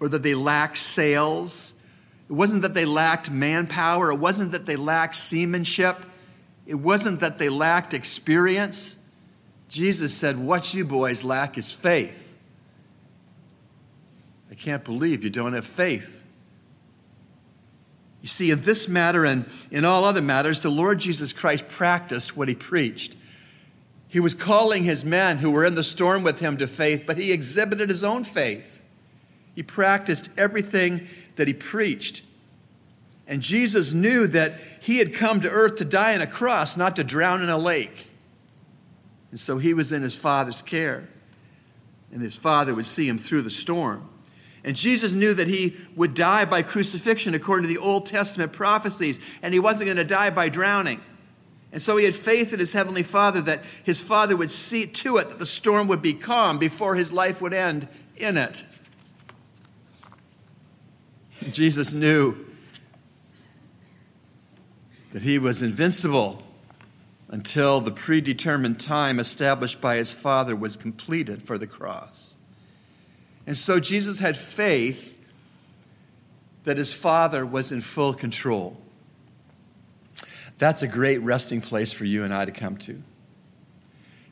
or 0.00 0.08
that 0.08 0.22
they 0.22 0.34
lacked 0.34 0.78
sails. 0.78 1.80
It 2.28 2.32
wasn't 2.32 2.62
that 2.62 2.74
they 2.74 2.84
lacked 2.84 3.30
manpower. 3.30 4.10
It 4.10 4.16
wasn't 4.16 4.52
that 4.52 4.66
they 4.66 4.76
lacked 4.76 5.16
seamanship. 5.16 5.96
It 6.66 6.76
wasn't 6.76 7.20
that 7.20 7.38
they 7.38 7.48
lacked 7.48 7.94
experience. 7.94 8.96
Jesus 9.68 10.14
said, 10.14 10.38
What 10.38 10.74
you 10.74 10.84
boys 10.84 11.24
lack 11.24 11.58
is 11.58 11.72
faith. 11.72 12.36
I 14.50 14.54
can't 14.54 14.84
believe 14.84 15.24
you 15.24 15.30
don't 15.30 15.54
have 15.54 15.66
faith. 15.66 16.21
You 18.22 18.28
see, 18.28 18.52
in 18.52 18.62
this 18.62 18.88
matter 18.88 19.24
and 19.24 19.50
in 19.70 19.84
all 19.84 20.04
other 20.04 20.22
matters, 20.22 20.62
the 20.62 20.70
Lord 20.70 21.00
Jesus 21.00 21.32
Christ 21.32 21.68
practiced 21.68 22.36
what 22.36 22.48
he 22.48 22.54
preached. 22.54 23.16
He 24.06 24.20
was 24.20 24.34
calling 24.34 24.84
his 24.84 25.04
men 25.04 25.38
who 25.38 25.50
were 25.50 25.64
in 25.64 25.74
the 25.74 25.82
storm 25.82 26.22
with 26.22 26.38
him 26.38 26.56
to 26.58 26.68
faith, 26.68 27.02
but 27.04 27.18
he 27.18 27.32
exhibited 27.32 27.88
his 27.88 28.04
own 28.04 28.22
faith. 28.22 28.80
He 29.54 29.62
practiced 29.62 30.30
everything 30.36 31.08
that 31.36 31.48
he 31.48 31.54
preached. 31.54 32.22
And 33.26 33.42
Jesus 33.42 33.92
knew 33.92 34.26
that 34.28 34.54
he 34.80 34.98
had 34.98 35.14
come 35.14 35.40
to 35.40 35.48
earth 35.48 35.76
to 35.76 35.84
die 35.84 36.14
on 36.14 36.20
a 36.20 36.26
cross, 36.26 36.76
not 36.76 36.94
to 36.96 37.04
drown 37.04 37.42
in 37.42 37.48
a 37.48 37.58
lake. 37.58 38.08
And 39.30 39.40
so 39.40 39.58
he 39.58 39.74
was 39.74 39.90
in 39.90 40.02
his 40.02 40.14
Father's 40.14 40.62
care, 40.62 41.08
and 42.12 42.22
his 42.22 42.36
Father 42.36 42.74
would 42.74 42.86
see 42.86 43.08
him 43.08 43.18
through 43.18 43.42
the 43.42 43.50
storm. 43.50 44.08
And 44.64 44.76
Jesus 44.76 45.14
knew 45.14 45.34
that 45.34 45.48
he 45.48 45.76
would 45.96 46.14
die 46.14 46.44
by 46.44 46.62
crucifixion 46.62 47.34
according 47.34 47.64
to 47.64 47.74
the 47.74 47.84
Old 47.84 48.06
Testament 48.06 48.52
prophecies, 48.52 49.18
and 49.42 49.52
he 49.52 49.60
wasn't 49.60 49.86
going 49.86 49.96
to 49.96 50.04
die 50.04 50.30
by 50.30 50.48
drowning. 50.48 51.00
And 51.72 51.80
so 51.80 51.96
he 51.96 52.04
had 52.04 52.14
faith 52.14 52.52
in 52.52 52.60
his 52.60 52.72
heavenly 52.72 53.02
Father 53.02 53.40
that 53.42 53.62
his 53.82 54.02
Father 54.02 54.36
would 54.36 54.50
see 54.50 54.86
to 54.86 55.16
it 55.16 55.30
that 55.30 55.38
the 55.38 55.46
storm 55.46 55.88
would 55.88 56.02
be 56.02 56.12
calm 56.12 56.58
before 56.58 56.94
his 56.94 57.12
life 57.12 57.40
would 57.40 57.54
end 57.54 57.88
in 58.16 58.36
it. 58.36 58.64
Jesus 61.50 61.92
knew 61.92 62.36
that 65.12 65.22
he 65.22 65.38
was 65.38 65.62
invincible 65.62 66.42
until 67.28 67.80
the 67.80 67.90
predetermined 67.90 68.78
time 68.78 69.18
established 69.18 69.80
by 69.80 69.96
his 69.96 70.12
Father 70.12 70.54
was 70.54 70.76
completed 70.76 71.42
for 71.42 71.58
the 71.58 71.66
cross. 71.66 72.34
And 73.46 73.56
so 73.56 73.80
Jesus 73.80 74.18
had 74.18 74.36
faith 74.36 75.18
that 76.64 76.76
his 76.76 76.92
Father 76.94 77.44
was 77.44 77.72
in 77.72 77.80
full 77.80 78.14
control. 78.14 78.76
That's 80.58 80.82
a 80.82 80.86
great 80.86 81.18
resting 81.18 81.60
place 81.60 81.92
for 81.92 82.04
you 82.04 82.22
and 82.22 82.32
I 82.32 82.44
to 82.44 82.52
come 82.52 82.76
to. 82.78 83.02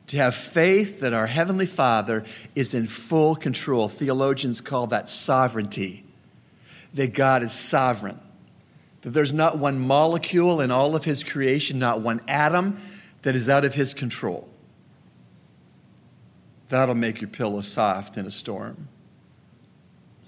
To 0.07 0.17
have 0.17 0.33
faith 0.33 1.01
that 1.01 1.13
our 1.13 1.27
Heavenly 1.27 1.65
Father 1.65 2.23
is 2.55 2.73
in 2.73 2.87
full 2.87 3.35
control. 3.35 3.89
Theologians 3.89 4.61
call 4.61 4.87
that 4.87 5.09
sovereignty, 5.09 6.05
that 6.93 7.13
God 7.13 7.43
is 7.43 7.51
sovereign, 7.51 8.19
that 9.01 9.09
there's 9.09 9.33
not 9.33 9.57
one 9.57 9.79
molecule 9.79 10.61
in 10.61 10.71
all 10.71 10.95
of 10.95 11.03
His 11.03 11.23
creation, 11.23 11.79
not 11.79 12.01
one 12.01 12.21
atom 12.27 12.79
that 13.23 13.35
is 13.35 13.49
out 13.49 13.65
of 13.65 13.75
His 13.75 13.93
control. 13.93 14.47
That'll 16.69 16.95
make 16.95 17.19
your 17.19 17.29
pillow 17.29 17.61
soft 17.61 18.17
in 18.17 18.25
a 18.25 18.31
storm. 18.31 18.87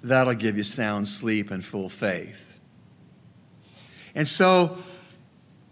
That'll 0.04 0.34
give 0.34 0.58
you 0.58 0.64
sound 0.64 1.08
sleep 1.08 1.50
and 1.50 1.64
full 1.64 1.90
faith. 1.90 2.60
And 4.14 4.28
so, 4.28 4.78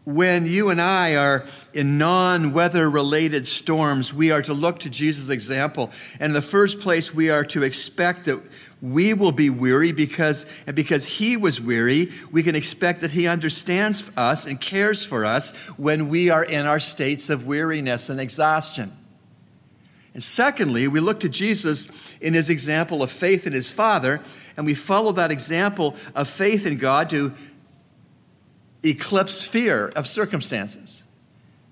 when 0.04 0.48
you 0.48 0.70
and 0.70 0.82
I 0.82 1.16
are 1.16 1.46
in 1.74 1.98
non 1.98 2.54
weather 2.54 2.90
related 2.90 3.46
storms, 3.46 4.14
we 4.14 4.32
are 4.32 4.42
to 4.44 4.54
look 4.54 4.80
to 4.80 4.90
Jesus' 4.90 5.30
example. 5.30 5.92
And 6.20 6.32
in 6.32 6.34
the 6.34 6.42
first 6.42 6.80
place, 6.80 7.14
we 7.14 7.30
are 7.30 7.44
to 7.46 7.62
expect 7.62 8.26
that 8.26 8.42
we 8.82 9.14
will 9.14 9.32
be 9.32 9.52
weary 9.52 9.92
because, 9.92 10.48
and 10.66 10.76
because 10.76 11.06
he 11.06 11.38
was 11.38 11.62
weary, 11.62 12.12
we 12.32 12.42
can 12.42 12.56
expect 12.56 13.02
that 13.02 13.12
he 13.12 13.28
understands 13.28 14.10
us 14.18 14.48
and 14.48 14.60
cares 14.60 15.06
for 15.06 15.24
us 15.24 15.56
when 15.78 16.10
we 16.10 16.32
are 16.32 16.44
in 16.44 16.66
our 16.66 16.80
states 16.80 17.30
of 17.30 17.46
weariness 17.46 18.10
and 18.10 18.20
exhaustion. 18.20 18.92
And 20.14 20.24
secondly, 20.24 20.88
we 20.88 21.00
look 21.00 21.20
to 21.22 21.30
Jesus 21.30 21.88
in 22.22 22.34
his 22.34 22.50
example 22.50 23.04
of 23.04 23.12
faith 23.12 23.48
in 23.48 23.54
his 23.54 23.72
Father, 23.72 24.22
and 24.56 24.66
we 24.66 24.74
follow 24.74 25.12
that 25.14 25.32
example 25.32 25.96
of 26.16 26.28
faith 26.30 26.66
in 26.66 26.78
God 26.78 27.10
to 27.10 27.34
eclipse 28.84 29.44
fear 29.44 29.92
of 29.96 30.08
circumstances. 30.08 31.04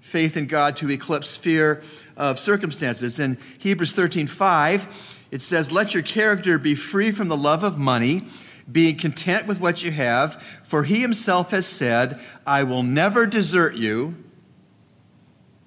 Faith 0.01 0.35
in 0.35 0.47
God 0.47 0.75
to 0.77 0.89
eclipse 0.89 1.37
fear 1.37 1.83
of 2.17 2.39
circumstances. 2.39 3.19
In 3.19 3.37
Hebrews 3.59 3.93
13 3.93 4.27
5, 4.27 5.15
it 5.31 5.41
says, 5.41 5.71
Let 5.71 5.93
your 5.93 6.03
character 6.03 6.57
be 6.57 6.75
free 6.75 7.11
from 7.11 7.27
the 7.27 7.37
love 7.37 7.63
of 7.63 7.77
money, 7.77 8.23
being 8.71 8.97
content 8.97 9.45
with 9.45 9.59
what 9.59 9.83
you 9.83 9.91
have, 9.91 10.41
for 10.63 10.83
he 10.83 11.01
himself 11.01 11.51
has 11.51 11.67
said, 11.67 12.19
I 12.45 12.63
will 12.63 12.83
never 12.83 13.25
desert 13.25 13.75
you, 13.75 14.15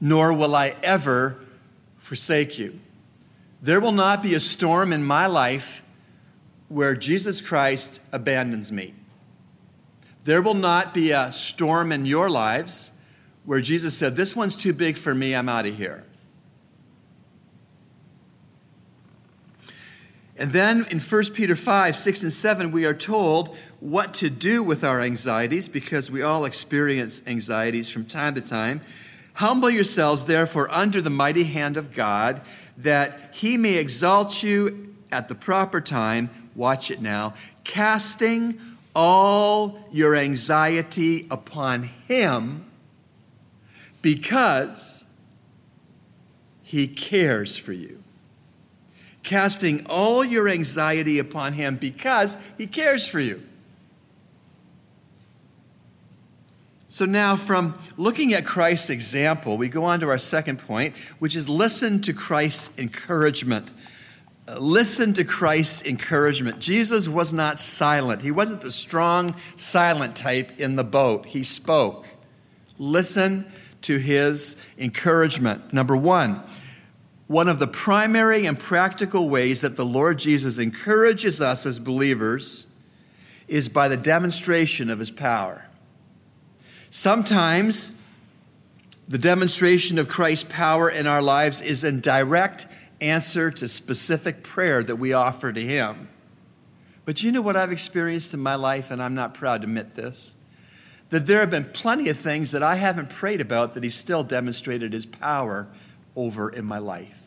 nor 0.01 0.33
will 0.33 0.55
I 0.57 0.75
ever 0.83 1.39
forsake 1.99 2.59
you. 2.59 2.81
There 3.63 3.81
will 3.81 3.93
not 3.93 4.25
be 4.25 4.35
a 4.35 4.41
storm 4.41 4.93
in 4.93 5.05
my 5.05 5.27
life 5.27 5.85
where 6.69 6.97
Jesus 6.97 7.41
Christ 7.41 8.01
abandons 8.11 8.73
me. 8.73 8.93
There 10.25 10.43
will 10.43 10.55
not 10.55 10.93
be 10.93 11.13
a 11.13 11.31
storm 11.31 11.93
in 11.93 12.05
your 12.05 12.29
lives 12.29 12.91
where 13.45 13.61
Jesus 13.61 13.97
said, 13.97 14.17
This 14.17 14.35
one's 14.35 14.57
too 14.57 14.73
big 14.73 14.97
for 14.97 15.15
me, 15.15 15.35
I'm 15.35 15.49
out 15.49 15.67
of 15.67 15.77
here. 15.77 16.05
And 20.37 20.53
then 20.53 20.87
in 20.91 20.99
1 20.99 21.25
Peter 21.35 21.55
5, 21.55 21.95
6, 21.95 22.23
and 22.25 22.33
7, 22.33 22.73
we 22.73 22.85
are 22.85 22.95
told 22.95 23.57
what 23.79 24.13
to 24.15 24.29
do 24.29 24.65
with 24.65 24.83
our 24.83 25.01
anxieties 25.01 25.69
because 25.69 26.11
we 26.11 26.23
all 26.23 26.45
experience 26.45 27.23
anxieties 27.29 27.91
from 27.91 28.07
time 28.07 28.35
to 28.35 28.41
time. 28.41 28.81
Humble 29.35 29.71
yourselves, 29.71 30.27
therefore, 30.27 30.71
under 30.71 31.01
the 31.01 31.11
mighty 31.11 31.45
hand 31.45 31.77
of 31.77 31.95
God, 31.95 32.43
that 32.77 33.31
he 33.33 33.57
may 33.57 33.77
exalt 33.77 34.43
you 34.43 34.95
at 35.11 35.29
the 35.29 35.35
proper 35.35 35.81
time. 35.81 36.31
Watch 36.55 36.91
it 36.91 37.01
now. 37.01 37.35
Casting 37.65 38.59
all 38.95 39.89
your 39.93 40.15
anxiety 40.17 41.27
upon 41.31 41.85
Him 42.09 42.65
because 44.01 45.05
He 46.63 46.87
cares 46.87 47.57
for 47.59 47.73
you. 47.73 48.03
Casting 49.23 49.87
all 49.89 50.25
your 50.25 50.49
anxiety 50.49 51.19
upon 51.19 51.55
Him 51.55 51.77
because 51.77 52.37
He 52.59 52.67
cares 52.67 53.07
for 53.07 53.21
you. 53.21 53.43
So, 56.93 57.07
now 57.07 57.37
from 57.37 57.79
looking 57.97 58.35
at 58.35 58.45
Christ's 58.45 58.91
example, 58.91 59.57
we 59.57 59.71
go 59.71 59.85
on 59.85 60.01
to 60.01 60.11
our 60.11 60.19
second 60.19 60.59
point, 60.59 60.95
which 61.21 61.35
is 61.35 61.49
listen 61.49 62.03
to 62.03 62.13
Christ's 62.13 62.79
encouragement 62.79 63.73
uh, 64.47 64.59
listen 64.59 65.15
to 65.15 65.25
Christ's 65.25 65.87
encouragement. 65.87 66.59
Jesus 66.59 67.09
was 67.09 67.33
not 67.33 67.59
silent. 67.59 68.21
He 68.21 68.31
wasn't 68.31 68.61
the 68.61 68.71
strong, 68.71 69.37
silent 69.57 70.17
type 70.17 70.61
in 70.61 70.77
the 70.77 70.85
boat. 70.85 71.25
He 71.25 71.45
spoke. 71.45 72.09
Listen 72.77 73.51
to 73.83 73.97
his 73.97 74.63
encouragement. 74.77 75.73
Number 75.73 75.97
one, 75.97 76.43
one 77.27 77.49
of 77.49 77.59
the 77.59 77.69
primary 77.69 78.45
and 78.45 78.59
practical 78.59 79.31
ways 79.31 79.63
that 79.63 79.77
the 79.77 79.87
Lord 79.87 80.19
Jesus 80.19 80.59
encourages 80.59 81.41
us 81.41 81.65
as 81.65 81.79
believers 81.79 82.67
is 83.49 83.71
by 83.71 83.89
the 83.89 83.97
demonstration 83.97 84.91
of 84.91 84.99
his 84.99 85.11
power. 85.11 85.69
Sometimes 86.95 87.99
the 89.09 89.17
demonstration 89.17 89.99
of 89.99 90.09
Christ's 90.09 90.53
power 90.53 90.91
in 90.91 91.07
our 91.07 91.23
lives 91.23 91.63
is 91.63 91.85
in 91.85 92.03
direct 92.03 92.67
answer 93.01 93.51
to 93.51 93.67
specific 93.67 94.43
prayer 94.43 94.83
that 94.83 94.97
we 94.97 95.15
offer 95.15 95.55
to 95.55 95.61
Him. 95.63 96.11
But 97.07 97.23
you 97.23 97.33
know 97.33 97.41
what 97.41 97.57
I've 97.57 97.73
experienced 97.73 98.35
in 98.35 98.41
my 98.41 98.57
life, 98.57 98.91
and 98.91 99.03
I'm 99.03 99.15
not 99.15 99.33
proud 99.33 99.63
to 99.63 99.69
admit 99.69 99.95
this? 99.95 100.37
That 101.09 101.25
there 101.25 101.41
have 101.41 101.51
been 101.51 101.65
plenty 101.65 102.11
of 102.11 102.19
things 102.19 102.51
that 102.51 102.63
I 102.63 102.75
haven't 102.75 103.09
prayed 103.09 103.41
about 103.41 103.73
that 103.73 103.83
He 103.83 103.89
still 103.89 104.23
demonstrated 104.23 104.93
His 104.93 105.07
power 105.07 105.69
over 106.15 106.51
in 106.51 106.67
my 106.67 106.79
life. 106.79 107.23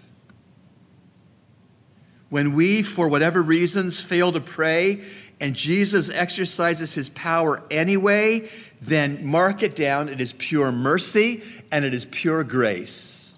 When 2.30 2.54
we, 2.54 2.84
for 2.84 3.08
whatever 3.08 3.42
reasons, 3.42 4.00
fail 4.00 4.32
to 4.32 4.40
pray 4.40 5.04
and 5.40 5.56
Jesus 5.56 6.10
exercises 6.10 6.94
his 6.94 7.10
power 7.10 7.62
anyway, 7.70 8.50
then 8.82 9.26
mark 9.26 9.64
it 9.64 9.76
down. 9.76 10.10
It 10.10 10.22
is 10.22 10.34
pure 10.34 10.72
mercy 10.72 11.44
and 11.72 11.84
it 11.84 11.94
is 11.94 12.06
pure 12.06 12.44
grace 12.44 13.36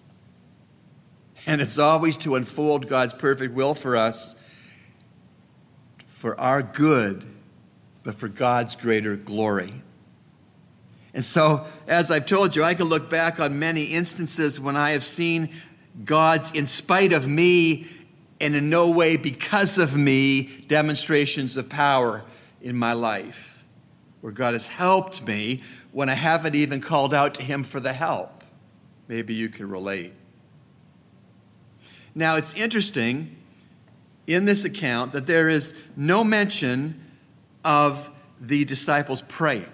and 1.48 1.62
it's 1.62 1.80
always 1.80 2.18
to 2.18 2.36
unfold 2.36 2.88
God's 2.88 3.14
perfect 3.14 3.56
will 3.56 3.74
for 3.74 3.96
us 3.96 4.36
for 6.06 6.40
our 6.40 6.62
good, 6.62 7.24
but 8.04 8.16
for 8.16 8.28
God's 8.28 8.76
greater 8.76 9.16
glory. 9.16 9.82
And 11.14 11.24
so, 11.24 11.66
as 11.88 12.12
I've 12.12 12.26
told 12.26 12.56
you, 12.56 12.64
I 12.64 12.74
can 12.74 12.88
look 12.88 13.10
back 13.10 13.40
on 13.40 13.58
many 13.58 13.84
instances 13.84 14.60
when 14.60 14.76
I 14.76 14.92
have 14.92 15.04
seen 15.04 15.50
God's, 16.04 16.52
in 16.52 16.66
spite 16.66 17.14
of 17.14 17.28
me, 17.28 17.88
and 18.40 18.56
in 18.56 18.70
no 18.70 18.90
way 18.90 19.18
because 19.18 19.78
of 19.78 19.98
me, 19.98 20.64
demonstrations 20.68 21.58
of 21.58 21.70
power 21.70 22.24
in 22.62 22.76
my 22.76 22.94
life, 22.94 23.66
where 24.22 24.34
God 24.34 24.54
has 24.54 24.68
helped 24.68 25.26
me 25.26 25.62
when 25.92 26.10
I 26.10 26.14
haven't 26.14 26.56
even 26.56 26.80
called 26.80 27.14
out 27.14 27.34
to 27.36 27.44
Him 27.44 27.64
for 27.64 27.80
the 27.80 27.94
help. 27.94 28.44
Maybe 29.08 29.34
you 29.34 29.50
can 29.50 29.70
relate. 29.70 30.14
Now, 32.14 32.36
it's 32.36 32.54
interesting 32.54 33.36
in 34.26 34.46
this 34.46 34.66
account 34.66 35.12
that 35.14 35.26
there 35.26 35.50
is 35.50 35.74
no 35.96 36.24
mention 36.24 37.00
of 37.64 38.10
the 38.40 38.66
disciples 38.66 39.22
praying. 39.24 39.72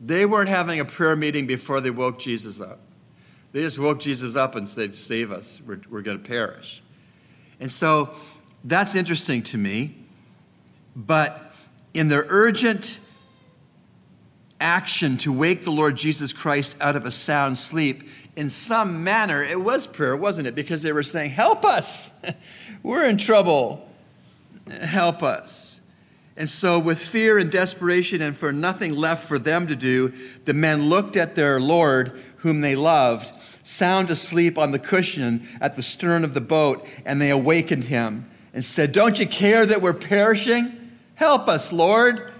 They 0.00 0.26
weren't 0.26 0.48
having 0.48 0.80
a 0.80 0.84
prayer 0.84 1.14
meeting 1.14 1.46
before 1.46 1.80
they 1.80 1.90
woke 1.90 2.18
Jesus 2.18 2.60
up. 2.60 2.80
They 3.52 3.60
just 3.60 3.78
woke 3.78 4.00
Jesus 4.00 4.34
up 4.34 4.54
and 4.54 4.68
said, 4.68 4.96
Save 4.96 5.30
us, 5.30 5.60
we're, 5.60 5.80
we're 5.90 6.02
going 6.02 6.20
to 6.20 6.28
perish. 6.28 6.82
And 7.60 7.70
so 7.70 8.14
that's 8.64 8.94
interesting 8.94 9.42
to 9.44 9.58
me. 9.58 9.94
But 10.96 11.54
in 11.94 12.08
their 12.08 12.26
urgent 12.28 12.98
action 14.60 15.16
to 15.18 15.32
wake 15.32 15.64
the 15.64 15.70
Lord 15.70 15.96
Jesus 15.96 16.32
Christ 16.32 16.76
out 16.80 16.96
of 16.96 17.04
a 17.04 17.10
sound 17.10 17.58
sleep, 17.58 18.08
in 18.36 18.48
some 18.48 19.04
manner, 19.04 19.44
it 19.44 19.60
was 19.60 19.86
prayer, 19.86 20.16
wasn't 20.16 20.46
it? 20.46 20.54
Because 20.54 20.82
they 20.82 20.92
were 20.92 21.02
saying, 21.02 21.32
Help 21.32 21.64
us! 21.64 22.12
we're 22.82 23.06
in 23.06 23.18
trouble. 23.18 23.88
Help 24.70 25.22
us. 25.22 25.80
And 26.36 26.48
so, 26.48 26.78
with 26.78 26.98
fear 26.98 27.38
and 27.38 27.50
desperation, 27.50 28.22
and 28.22 28.34
for 28.34 28.52
nothing 28.52 28.94
left 28.94 29.28
for 29.28 29.38
them 29.38 29.66
to 29.66 29.76
do, 29.76 30.14
the 30.46 30.54
men 30.54 30.88
looked 30.88 31.16
at 31.16 31.34
their 31.34 31.60
Lord, 31.60 32.20
whom 32.38 32.62
they 32.62 32.74
loved, 32.74 33.34
sound 33.62 34.10
asleep 34.10 34.58
on 34.58 34.72
the 34.72 34.78
cushion 34.78 35.46
at 35.60 35.76
the 35.76 35.82
stern 35.82 36.24
of 36.24 36.34
the 36.34 36.40
boat, 36.40 36.86
and 37.04 37.20
they 37.20 37.30
awakened 37.30 37.84
him 37.84 38.28
and 38.52 38.64
said, 38.64 38.92
Don't 38.92 39.18
you 39.18 39.26
care 39.26 39.64
that 39.66 39.82
we're 39.82 39.92
perishing? 39.92 40.92
Help 41.14 41.48
us, 41.48 41.72
Lord. 41.72 42.32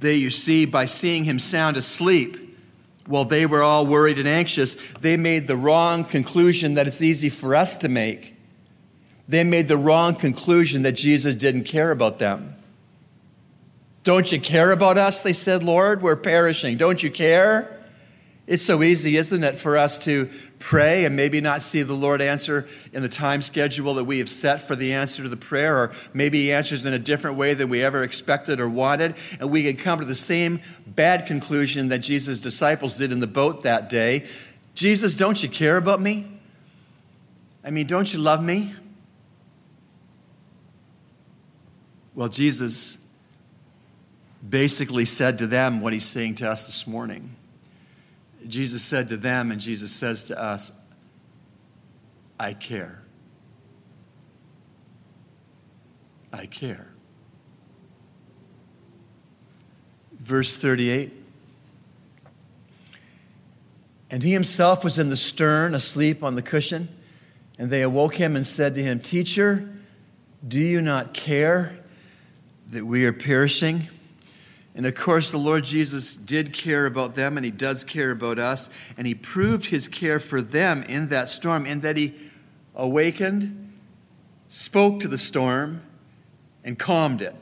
They, 0.00 0.14
you 0.14 0.30
see, 0.30 0.64
by 0.64 0.84
seeing 0.84 1.24
him 1.24 1.38
sound 1.38 1.76
asleep, 1.76 2.36
while 3.06 3.24
they 3.24 3.46
were 3.46 3.62
all 3.62 3.86
worried 3.86 4.18
and 4.18 4.28
anxious, 4.28 4.76
they 5.00 5.16
made 5.16 5.48
the 5.48 5.56
wrong 5.56 6.04
conclusion 6.04 6.74
that 6.74 6.86
it's 6.86 7.02
easy 7.02 7.28
for 7.28 7.56
us 7.56 7.74
to 7.76 7.88
make 7.88 8.34
they 9.28 9.44
made 9.44 9.68
the 9.68 9.76
wrong 9.76 10.14
conclusion 10.14 10.82
that 10.82 10.92
Jesus 10.92 11.34
didn't 11.34 11.64
care 11.64 11.90
about 11.90 12.18
them. 12.18 12.56
Don't 14.02 14.32
you 14.32 14.40
care 14.40 14.72
about 14.72 14.96
us? 14.96 15.20
They 15.20 15.34
said, 15.34 15.62
Lord, 15.62 16.00
we're 16.00 16.16
perishing. 16.16 16.78
Don't 16.78 17.02
you 17.02 17.10
care? 17.10 17.77
It's 18.48 18.62
so 18.62 18.82
easy, 18.82 19.18
isn't 19.18 19.44
it, 19.44 19.56
for 19.56 19.76
us 19.76 19.98
to 19.98 20.30
pray 20.58 21.04
and 21.04 21.14
maybe 21.14 21.42
not 21.42 21.60
see 21.60 21.82
the 21.82 21.92
Lord 21.92 22.22
answer 22.22 22.66
in 22.94 23.02
the 23.02 23.08
time 23.08 23.42
schedule 23.42 23.92
that 23.94 24.04
we 24.04 24.20
have 24.20 24.30
set 24.30 24.62
for 24.62 24.74
the 24.74 24.94
answer 24.94 25.22
to 25.22 25.28
the 25.28 25.36
prayer, 25.36 25.76
or 25.76 25.92
maybe 26.14 26.40
He 26.44 26.52
answers 26.52 26.86
in 26.86 26.94
a 26.94 26.98
different 26.98 27.36
way 27.36 27.52
than 27.52 27.68
we 27.68 27.84
ever 27.84 28.02
expected 28.02 28.58
or 28.58 28.66
wanted, 28.66 29.16
and 29.38 29.50
we 29.50 29.64
can 29.64 29.76
come 29.76 30.00
to 30.00 30.06
the 30.06 30.14
same 30.14 30.60
bad 30.86 31.26
conclusion 31.26 31.88
that 31.88 31.98
Jesus' 31.98 32.40
disciples 32.40 32.96
did 32.96 33.12
in 33.12 33.20
the 33.20 33.26
boat 33.26 33.64
that 33.64 33.90
day. 33.90 34.24
Jesus, 34.74 35.14
don't 35.14 35.42
you 35.42 35.50
care 35.50 35.76
about 35.76 36.00
me? 36.00 36.26
I 37.62 37.70
mean, 37.70 37.86
don't 37.86 38.10
you 38.10 38.18
love 38.18 38.42
me? 38.42 38.74
Well, 42.14 42.28
Jesus 42.28 42.96
basically 44.48 45.04
said 45.04 45.38
to 45.40 45.46
them 45.46 45.82
what 45.82 45.92
he's 45.92 46.06
saying 46.06 46.36
to 46.36 46.50
us 46.50 46.66
this 46.66 46.86
morning. 46.86 47.36
Jesus 48.48 48.82
said 48.82 49.08
to 49.10 49.16
them, 49.16 49.50
and 49.50 49.60
Jesus 49.60 49.92
says 49.92 50.24
to 50.24 50.40
us, 50.40 50.72
I 52.40 52.52
care. 52.54 53.02
I 56.32 56.46
care. 56.46 56.92
Verse 60.18 60.56
38 60.56 61.12
And 64.10 64.22
he 64.22 64.32
himself 64.32 64.84
was 64.84 64.98
in 64.98 65.10
the 65.10 65.16
stern, 65.16 65.74
asleep 65.74 66.22
on 66.22 66.34
the 66.34 66.42
cushion. 66.42 66.88
And 67.58 67.70
they 67.70 67.82
awoke 67.82 68.14
him 68.14 68.36
and 68.36 68.46
said 68.46 68.74
to 68.76 68.82
him, 68.82 69.00
Teacher, 69.00 69.68
do 70.46 70.60
you 70.60 70.80
not 70.80 71.12
care 71.12 71.78
that 72.70 72.84
we 72.84 73.06
are 73.06 73.12
perishing. 73.12 73.88
And 74.78 74.86
of 74.86 74.94
course, 74.94 75.32
the 75.32 75.38
Lord 75.38 75.64
Jesus 75.64 76.14
did 76.14 76.52
care 76.52 76.86
about 76.86 77.16
them, 77.16 77.36
and 77.36 77.44
He 77.44 77.50
does 77.50 77.82
care 77.82 78.12
about 78.12 78.38
us. 78.38 78.70
And 78.96 79.08
He 79.08 79.14
proved 79.14 79.66
His 79.66 79.88
care 79.88 80.20
for 80.20 80.40
them 80.40 80.84
in 80.84 81.08
that 81.08 81.28
storm, 81.28 81.66
in 81.66 81.80
that 81.80 81.96
He 81.96 82.14
awakened, 82.76 83.72
spoke 84.46 85.00
to 85.00 85.08
the 85.08 85.18
storm, 85.18 85.82
and 86.62 86.78
calmed 86.78 87.22
it. 87.22 87.34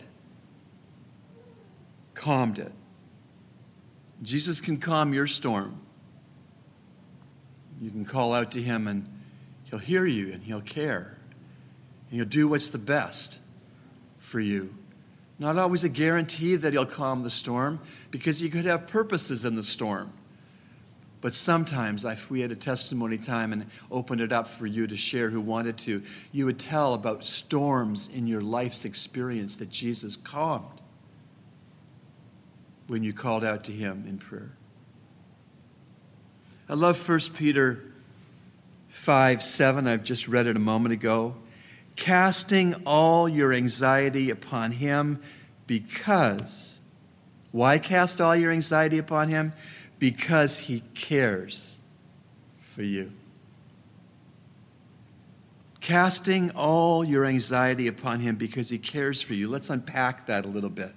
Calmed 2.15 2.59
it. 2.59 2.73
Jesus 4.23 4.63
can 4.63 4.79
calm 4.79 5.13
your 5.13 5.27
storm. 5.27 5.79
You 7.83 7.91
can 7.91 8.07
call 8.07 8.33
out 8.33 8.51
to 8.53 8.63
Him, 8.63 8.89
and 8.89 9.07
He'll 9.65 9.79
hear 9.79 10.07
you, 10.07 10.33
and 10.33 10.43
He'll 10.43 10.63
care. 10.63 11.19
And 12.09 12.19
He'll 12.19 12.25
do 12.25 12.49
what's 12.49 12.71
the 12.71 12.79
best 12.79 13.41
for 14.19 14.41
you. 14.41 14.75
Not 15.39 15.59
always 15.59 15.85
a 15.85 15.89
guarantee 15.89 16.57
that 16.57 16.73
he'll 16.73 16.87
calm 16.87 17.23
the 17.23 17.31
storm 17.31 17.81
because 18.11 18.39
he 18.39 18.49
could 18.49 18.65
have 18.65 18.87
purposes 18.87 19.45
in 19.45 19.55
the 19.55 19.63
storm. 19.63 20.13
But 21.21 21.35
sometimes, 21.35 22.05
if 22.05 22.31
we 22.31 22.41
had 22.41 22.53
a 22.53 22.57
testimony 22.57 23.19
time 23.19 23.53
and 23.53 23.67
opened 23.91 24.21
it 24.21 24.33
up 24.33 24.47
for 24.47 24.67
you 24.67 24.87
to 24.87 24.97
share 24.97 25.31
who 25.31 25.41
wanted 25.41 25.77
to, 25.79 26.03
you 26.31 26.47
would 26.47 26.59
tell 26.59 26.95
about 26.95 27.25
storms 27.25 28.09
in 28.09 28.27
your 28.27 28.41
life's 28.41 28.85
experience 28.85 29.57
that 29.57 29.71
Jesus 29.71 30.17
calmed 30.17 30.81
when 32.87 33.03
you 33.03 33.13
called 33.13 33.45
out 33.45 33.65
to 33.65 33.73
him 33.73 34.05
in 34.07 34.19
prayer. 34.19 34.53
I 36.69 36.75
love 36.75 37.09
1 37.09 37.21
Peter 37.35 37.83
5 38.89 39.43
7. 39.43 39.87
I've 39.87 40.05
just 40.05 40.29
read 40.29 40.47
it 40.47 40.57
a 40.57 40.61
moment 40.61 40.93
ago 40.93 41.35
casting 41.97 42.75
all 42.85 43.29
your 43.29 43.53
anxiety 43.53 44.31
upon 44.31 44.73
Him 44.73 45.21
because. 45.67 46.81
Why 47.51 47.79
cast 47.79 48.21
all 48.21 48.37
your 48.37 48.53
anxiety 48.53 48.99
upon 48.99 49.29
Him? 49.29 49.55
Because 49.99 50.59
He 50.59 50.81
cares 50.95 51.81
for 52.61 52.83
you. 52.83 53.13
Casting 55.81 56.51
all 56.51 57.05
your 57.05 57.25
anxiety 57.25 57.87
upon 57.87 58.21
Him 58.21 58.37
because 58.37 58.69
He 58.69 58.79
cares 58.79 59.23
for 59.23 59.35
you. 59.35 59.49
Let's 59.49 59.71
unpack 59.71 60.27
that 60.27 60.45
a 60.45 60.49
little 60.49 60.71
bit. 60.71 60.93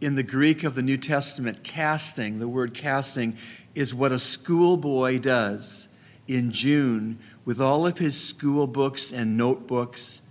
In 0.00 0.14
the 0.14 0.22
Greek 0.22 0.64
of 0.64 0.74
the 0.74 0.82
New 0.82 0.96
Testament, 0.96 1.62
casting, 1.62 2.38
the 2.38 2.48
word 2.48 2.74
casting, 2.74 3.36
is 3.74 3.94
what 3.94 4.12
a 4.12 4.18
schoolboy 4.18 5.18
does 5.18 5.88
in 6.26 6.50
June 6.50 7.18
with 7.44 7.60
all 7.60 7.86
of 7.86 7.98
his 7.98 8.20
school 8.20 8.66
books 8.66 9.12
and 9.12 9.36
notebooks 9.36 10.22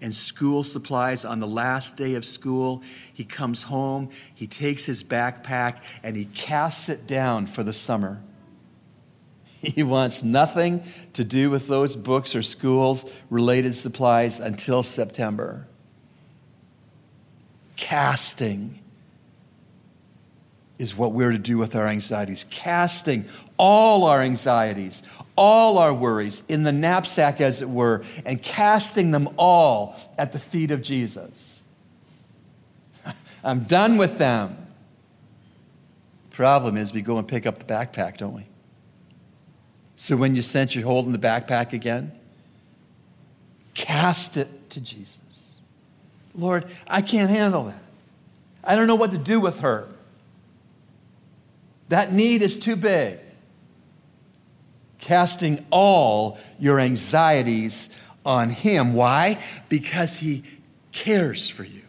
and 0.00 0.14
school 0.14 0.62
supplies 0.62 1.24
on 1.24 1.40
the 1.40 1.46
last 1.46 1.96
day 1.96 2.14
of 2.14 2.24
school. 2.24 2.82
He 3.12 3.24
comes 3.24 3.64
home, 3.64 4.10
he 4.34 4.46
takes 4.46 4.84
his 4.84 5.02
backpack, 5.02 5.82
and 6.02 6.16
he 6.16 6.26
casts 6.26 6.88
it 6.88 7.06
down 7.06 7.46
for 7.46 7.62
the 7.62 7.72
summer. 7.72 8.20
He 9.74 9.82
wants 9.82 10.22
nothing 10.22 10.82
to 11.14 11.24
do 11.24 11.48
with 11.48 11.68
those 11.68 11.96
books 11.96 12.36
or 12.36 12.42
schools 12.42 13.10
related 13.30 13.74
supplies 13.74 14.38
until 14.38 14.82
September. 14.82 15.66
Casting 17.74 18.80
is 20.78 20.94
what 20.94 21.12
we're 21.12 21.32
to 21.32 21.38
do 21.38 21.56
with 21.56 21.74
our 21.74 21.88
anxieties. 21.88 22.44
Casting 22.50 23.24
all 23.56 24.04
our 24.04 24.20
anxieties, 24.20 25.02
all 25.36 25.78
our 25.78 25.92
worries 25.92 26.42
in 26.48 26.62
the 26.62 26.72
knapsack, 26.72 27.40
as 27.40 27.60
it 27.60 27.68
were, 27.68 28.04
and 28.24 28.40
casting 28.40 29.10
them 29.10 29.28
all 29.36 29.96
at 30.16 30.32
the 30.32 30.38
feet 30.38 30.70
of 30.70 30.82
Jesus. 30.82 31.62
I'm 33.44 33.64
done 33.64 33.96
with 33.96 34.18
them. 34.18 34.56
Problem 36.30 36.76
is, 36.76 36.92
we 36.92 37.02
go 37.02 37.18
and 37.18 37.26
pick 37.26 37.46
up 37.46 37.58
the 37.58 37.64
backpack, 37.64 38.16
don't 38.16 38.34
we? 38.34 38.44
So 39.96 40.16
when 40.16 40.34
you 40.34 40.42
sense 40.42 40.74
you're 40.74 40.84
holding 40.84 41.12
the 41.12 41.18
backpack 41.18 41.72
again, 41.72 42.12
cast 43.74 44.36
it 44.36 44.70
to 44.70 44.80
Jesus. 44.80 45.60
Lord, 46.34 46.66
I 46.88 47.00
can't 47.00 47.30
handle 47.30 47.64
that. 47.64 47.82
I 48.64 48.74
don't 48.76 48.86
know 48.86 48.96
what 48.96 49.12
to 49.12 49.18
do 49.18 49.38
with 49.38 49.60
her. 49.60 49.86
That 51.90 52.12
need 52.12 52.42
is 52.42 52.58
too 52.58 52.76
big 52.76 53.20
casting 55.04 55.64
all 55.70 56.38
your 56.58 56.80
anxieties 56.80 58.00
on 58.24 58.48
Him. 58.48 58.94
Why? 58.94 59.38
Because 59.68 60.18
He 60.18 60.42
cares 60.92 61.50
for 61.50 61.62
you. 61.62 61.82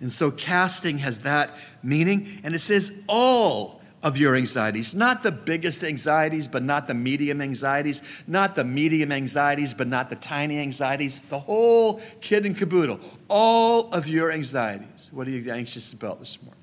And 0.00 0.10
so 0.10 0.32
casting 0.32 0.98
has 0.98 1.20
that 1.20 1.54
meaning, 1.80 2.40
and 2.42 2.56
it 2.56 2.58
says 2.58 2.92
all 3.08 3.80
of 4.02 4.18
your 4.18 4.34
anxieties, 4.34 4.92
not 4.92 5.22
the 5.22 5.30
biggest 5.30 5.84
anxieties, 5.84 6.48
but 6.48 6.64
not 6.64 6.88
the 6.88 6.94
medium 6.94 7.40
anxieties, 7.40 8.02
not 8.26 8.56
the 8.56 8.64
medium 8.64 9.12
anxieties, 9.12 9.72
but 9.72 9.86
not 9.86 10.10
the 10.10 10.16
tiny 10.16 10.58
anxieties, 10.58 11.20
the 11.20 11.38
whole 11.38 12.00
kid 12.20 12.44
and 12.44 12.56
caboodle, 12.56 12.98
all 13.28 13.92
of 13.92 14.08
your 14.08 14.32
anxieties. 14.32 15.12
What 15.14 15.28
are 15.28 15.30
you 15.30 15.52
anxious 15.52 15.92
about 15.92 16.18
this 16.18 16.42
morning? 16.42 16.60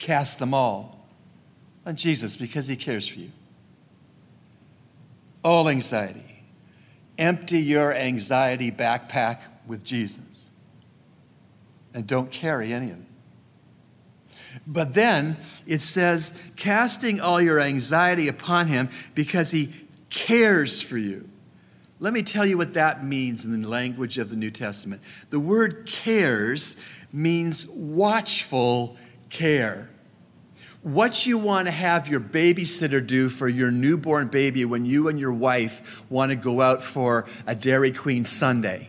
Cast 0.00 0.40
them 0.40 0.52
all 0.52 1.01
on 1.84 1.96
Jesus 1.96 2.36
because 2.36 2.66
he 2.68 2.76
cares 2.76 3.06
for 3.08 3.18
you. 3.18 3.30
All 5.42 5.68
anxiety. 5.68 6.44
Empty 7.18 7.60
your 7.60 7.92
anxiety 7.92 8.70
backpack 8.70 9.40
with 9.66 9.84
Jesus. 9.84 10.50
and 11.94 12.06
don't 12.06 12.30
carry 12.30 12.72
any 12.72 12.90
of 12.90 12.98
it. 12.98 13.06
But 14.66 14.94
then 14.94 15.38
it 15.66 15.80
says, 15.80 16.40
casting 16.56 17.20
all 17.20 17.40
your 17.40 17.60
anxiety 17.60 18.28
upon 18.28 18.66
him 18.66 18.88
because 19.14 19.50
he 19.50 19.72
cares 20.10 20.82
for 20.82 20.98
you. 20.98 21.28
Let 22.00 22.12
me 22.12 22.22
tell 22.22 22.44
you 22.44 22.58
what 22.58 22.74
that 22.74 23.04
means 23.04 23.44
in 23.44 23.62
the 23.62 23.68
language 23.68 24.18
of 24.18 24.28
the 24.28 24.36
New 24.36 24.50
Testament. 24.50 25.00
The 25.30 25.40
word 25.40 25.86
cares 25.86 26.76
means 27.12 27.66
watchful 27.68 28.96
care. 29.30 29.88
What 30.82 31.26
you 31.26 31.38
want 31.38 31.68
to 31.68 31.72
have 31.72 32.08
your 32.08 32.18
babysitter 32.18 33.06
do 33.06 33.28
for 33.28 33.48
your 33.48 33.70
newborn 33.70 34.28
baby 34.28 34.64
when 34.64 34.84
you 34.84 35.06
and 35.06 35.18
your 35.18 35.32
wife 35.32 36.04
want 36.10 36.30
to 36.30 36.36
go 36.36 36.60
out 36.60 36.82
for 36.82 37.24
a 37.46 37.54
Dairy 37.54 37.92
Queen 37.92 38.24
sundae. 38.24 38.88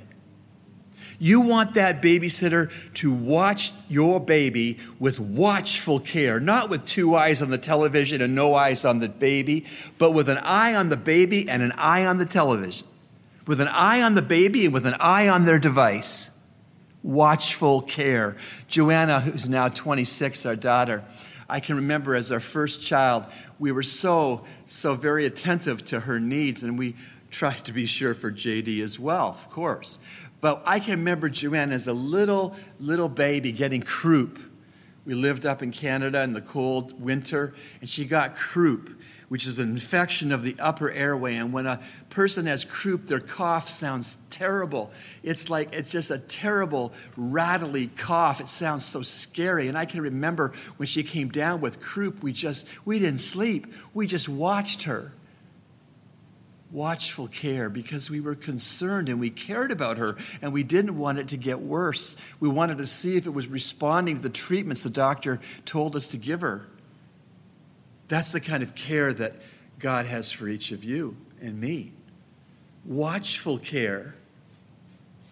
You 1.20 1.42
want 1.42 1.76
that 1.76 2.02
babysitter 2.02 2.72
to 2.96 3.14
watch 3.14 3.74
your 3.90 4.20
baby 4.20 4.80
with 5.00 5.20
watchful 5.20 6.00
care, 6.00 6.40
not 6.40 6.72
with 6.72 6.84
two 6.86 7.14
eyes 7.14 7.44
on 7.44 7.52
the 7.52 7.60
television 7.60 8.24
and 8.24 8.34
no 8.34 8.56
eyes 8.56 8.84
on 8.84 8.98
the 8.98 9.08
baby, 9.08 9.66
but 10.00 10.12
with 10.12 10.30
an 10.30 10.40
eye 10.40 10.74
on 10.74 10.90
the 10.90 10.98
baby 10.98 11.48
and 11.48 11.62
an 11.62 11.74
eye 11.78 12.06
on 12.08 12.18
the 12.18 12.26
television, 12.26 12.88
with 13.46 13.62
an 13.62 13.68
eye 13.68 14.02
on 14.02 14.16
the 14.16 14.24
baby 14.24 14.66
and 14.66 14.74
with 14.74 14.88
an 14.88 14.96
eye 15.00 15.28
on 15.28 15.46
their 15.46 15.60
device. 15.60 16.32
Watchful 17.04 17.82
care. 17.82 18.36
Joanna, 18.68 19.20
who's 19.20 19.48
now 19.48 19.70
26, 19.70 20.46
our 20.48 20.56
daughter, 20.56 21.04
I 21.54 21.60
can 21.60 21.76
remember 21.76 22.16
as 22.16 22.32
our 22.32 22.40
first 22.40 22.82
child, 22.82 23.26
we 23.60 23.72
were 23.72 23.84
so, 23.84 24.44
so 24.66 24.96
very 24.96 25.28
attentive 25.28 25.86
to 25.86 26.00
her 26.00 26.20
needs, 26.20 26.64
and 26.64 26.80
we 26.80 26.96
tried 27.30 27.64
to 27.66 27.72
be 27.72 27.86
sure 27.86 28.16
for 28.16 28.32
JD 28.32 28.82
as 28.82 28.98
well, 28.98 29.28
of 29.28 29.50
course. 29.50 30.00
But 30.42 30.64
I 30.66 30.80
can 30.80 30.98
remember 30.98 31.30
Joanne 31.30 31.72
as 31.72 31.86
a 31.86 31.94
little, 31.94 32.56
little 32.80 33.08
baby 33.08 33.52
getting 33.52 33.84
croup. 33.84 34.40
We 35.06 35.14
lived 35.14 35.46
up 35.46 35.62
in 35.62 35.72
Canada 35.72 36.24
in 36.24 36.34
the 36.34 36.42
cold 36.42 37.00
winter, 37.00 37.54
and 37.82 37.88
she 37.88 38.06
got 38.06 38.36
croup 38.36 39.00
which 39.34 39.48
is 39.48 39.58
an 39.58 39.68
infection 39.68 40.32
of 40.32 40.44
the 40.44 40.56
upper 40.60 40.92
airway. 40.92 41.38
And 41.38 41.52
when 41.52 41.66
a 41.66 41.80
person 42.12 42.46
has 42.46 42.64
croup, 42.64 43.08
their 43.08 43.20
cough 43.20 43.68
sounds 43.68 44.20
terrible. 44.30 44.92
It's 45.24 45.50
like, 45.50 45.74
it's 45.74 45.90
just 45.90 46.12
a 46.12 46.20
terrible, 46.20 46.94
rattly 47.18 47.88
cough. 47.88 48.40
It 48.40 48.48
sounds 48.48 48.86
so 48.86 49.02
scary. 49.02 49.70
And 49.70 49.76
I 49.76 49.86
can 49.86 50.02
remember 50.02 50.54
when 50.78 50.86
she 50.86 51.02
came 51.02 51.30
down 51.30 51.62
with 51.62 51.82
croup, 51.82 52.22
we 52.22 52.32
just, 52.32 52.68
we 52.86 53.00
didn't 53.00 53.22
sleep. 53.22 53.74
We 53.92 54.06
just 54.06 54.30
watched 54.30 54.84
her. 54.84 55.14
Watchful 56.72 57.28
care 57.28 57.72
because 57.72 58.12
we 58.12 58.22
were 58.22 58.36
concerned 58.36 59.10
and 59.10 59.20
we 59.20 59.32
cared 59.32 59.72
about 59.72 59.98
her 59.98 60.16
and 60.44 60.54
we 60.54 60.62
didn't 60.62 60.96
want 60.96 61.18
it 61.18 61.30
to 61.30 61.38
get 61.38 61.60
worse. 61.60 62.16
We 62.40 62.50
wanted 62.50 62.78
to 62.78 62.86
see 62.86 63.18
if 63.18 63.26
it 63.26 63.32
was 63.32 63.48
responding 63.48 64.18
to 64.18 64.22
the 64.22 64.30
treatments 64.30 64.84
the 64.84 64.92
doctor 64.92 65.40
told 65.66 65.96
us 65.96 66.08
to 66.10 66.18
give 66.18 66.42
her. 66.42 66.68
That's 68.14 68.32
the 68.32 68.40
kind 68.40 68.62
of 68.62 68.76
care 68.76 69.12
that 69.12 69.34
God 69.80 70.06
has 70.06 70.32
for 70.32 70.48
each 70.48 70.72
of 70.72 70.84
you 70.84 71.18
and 71.42 71.60
me. 71.60 71.94
Watchful 72.86 73.58
care, 73.58 74.14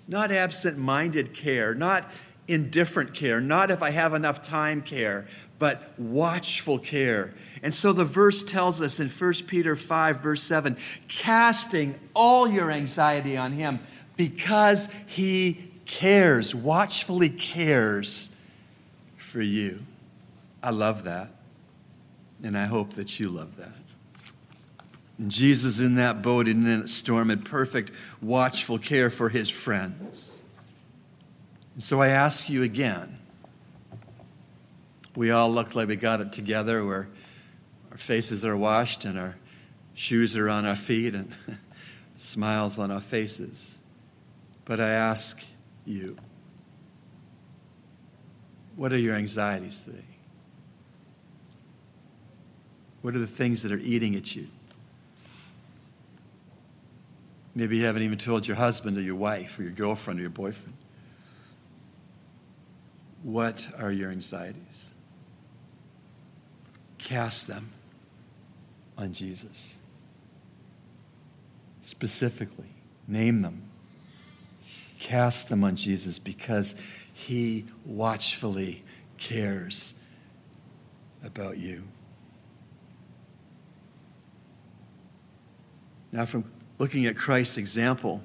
not 0.07 0.31
absent 0.31 0.79
minded 0.79 1.35
care, 1.35 1.75
not 1.75 2.09
indifferent 2.47 3.13
care, 3.13 3.39
not 3.39 3.69
if 3.69 3.83
I 3.83 3.91
have 3.91 4.15
enough 4.15 4.41
time 4.41 4.81
care, 4.81 5.27
but 5.59 5.93
watchful 5.99 6.79
care. 6.79 7.35
And 7.61 7.71
so 7.71 7.93
the 7.93 8.03
verse 8.03 8.41
tells 8.41 8.81
us 8.81 8.99
in 8.99 9.09
1 9.09 9.33
Peter 9.45 9.75
5, 9.75 10.19
verse 10.19 10.41
7 10.41 10.75
casting 11.07 11.93
all 12.15 12.47
your 12.47 12.71
anxiety 12.71 13.37
on 13.37 13.51
Him 13.51 13.79
because 14.17 14.89
He 15.05 15.69
cares, 15.85 16.55
watchfully 16.55 17.29
cares 17.29 18.35
for 19.17 19.39
you. 19.39 19.81
I 20.63 20.71
love 20.71 21.03
that. 21.03 21.29
And 22.43 22.57
I 22.57 22.65
hope 22.65 22.93
that 22.93 23.19
you 23.19 23.29
love 23.29 23.57
that. 23.57 23.73
And 25.17 25.29
Jesus 25.29 25.79
in 25.79 25.95
that 25.95 26.21
boat 26.21 26.47
in 26.47 26.63
that 26.63 26.89
storm 26.89 27.29
had 27.29 27.45
perfect 27.45 27.91
watchful 28.21 28.79
care 28.79 29.09
for 29.09 29.29
his 29.29 29.49
friends. 29.49 30.39
And 31.75 31.83
so 31.83 32.01
I 32.01 32.07
ask 32.07 32.49
you 32.49 32.63
again. 32.63 33.19
We 35.15 35.29
all 35.31 35.51
look 35.51 35.75
like 35.75 35.87
we 35.87 35.97
got 35.97 36.21
it 36.21 36.31
together 36.31 36.85
where 36.85 37.07
our 37.91 37.97
faces 37.97 38.45
are 38.45 38.55
washed 38.55 39.05
and 39.05 39.19
our 39.19 39.35
shoes 39.93 40.37
are 40.37 40.49
on 40.49 40.65
our 40.65 40.75
feet 40.75 41.13
and 41.13 41.31
smiles 42.15 42.79
on 42.79 42.91
our 42.91 43.01
faces. 43.01 43.77
But 44.65 44.79
I 44.79 44.89
ask 44.89 45.43
you, 45.85 46.15
what 48.75 48.93
are 48.93 48.97
your 48.97 49.15
anxieties 49.15 49.83
today? 49.83 50.10
What 53.01 53.15
are 53.15 53.19
the 53.19 53.27
things 53.27 53.63
that 53.63 53.71
are 53.71 53.79
eating 53.79 54.15
at 54.15 54.35
you? 54.35 54.47
Maybe 57.53 57.77
you 57.77 57.85
haven't 57.85 58.03
even 58.03 58.17
told 58.17 58.47
your 58.47 58.57
husband 58.57 58.97
or 58.97 59.01
your 59.01 59.15
wife 59.15 59.59
or 59.59 59.63
your 59.63 59.71
girlfriend 59.71 60.19
or 60.19 60.21
your 60.21 60.29
boyfriend. 60.29 60.77
What 63.23 63.67
are 63.77 63.91
your 63.91 64.09
anxieties? 64.09 64.91
Cast 66.97 67.47
them 67.47 67.71
on 68.97 69.13
Jesus. 69.13 69.79
Specifically, 71.81 72.69
name 73.07 73.41
them. 73.41 73.63
Cast 74.99 75.49
them 75.49 75.63
on 75.63 75.75
Jesus 75.75 76.19
because 76.19 76.75
he 77.11 77.65
watchfully 77.85 78.83
cares 79.17 79.95
about 81.23 81.57
you. 81.57 81.83
Now, 86.11 86.25
from 86.25 86.45
looking 86.77 87.05
at 87.05 87.15
Christ's 87.15 87.57
example 87.57 88.21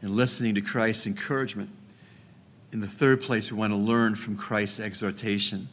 and 0.00 0.12
listening 0.12 0.54
to 0.54 0.60
Christ's 0.60 1.06
encouragement, 1.06 1.70
in 2.72 2.80
the 2.80 2.86
third 2.86 3.22
place, 3.22 3.50
we 3.50 3.58
want 3.58 3.72
to 3.72 3.78
learn 3.78 4.14
from 4.14 4.36
Christ's 4.36 4.78
exhortation. 4.78 5.68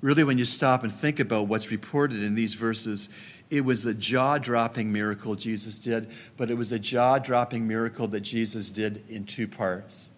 Really, 0.00 0.24
when 0.24 0.38
you 0.38 0.44
stop 0.44 0.82
and 0.82 0.92
think 0.92 1.20
about 1.20 1.46
what's 1.46 1.70
reported 1.70 2.22
in 2.22 2.34
these 2.34 2.54
verses, 2.54 3.08
it 3.50 3.64
was 3.64 3.84
a 3.84 3.94
jaw 3.94 4.38
dropping 4.38 4.90
miracle 4.90 5.34
Jesus 5.36 5.78
did, 5.78 6.10
but 6.36 6.50
it 6.50 6.54
was 6.54 6.72
a 6.72 6.78
jaw 6.78 7.18
dropping 7.18 7.68
miracle 7.68 8.08
that 8.08 8.22
Jesus 8.22 8.70
did 8.70 9.04
in 9.08 9.26
two 9.26 9.46
parts. 9.46 10.08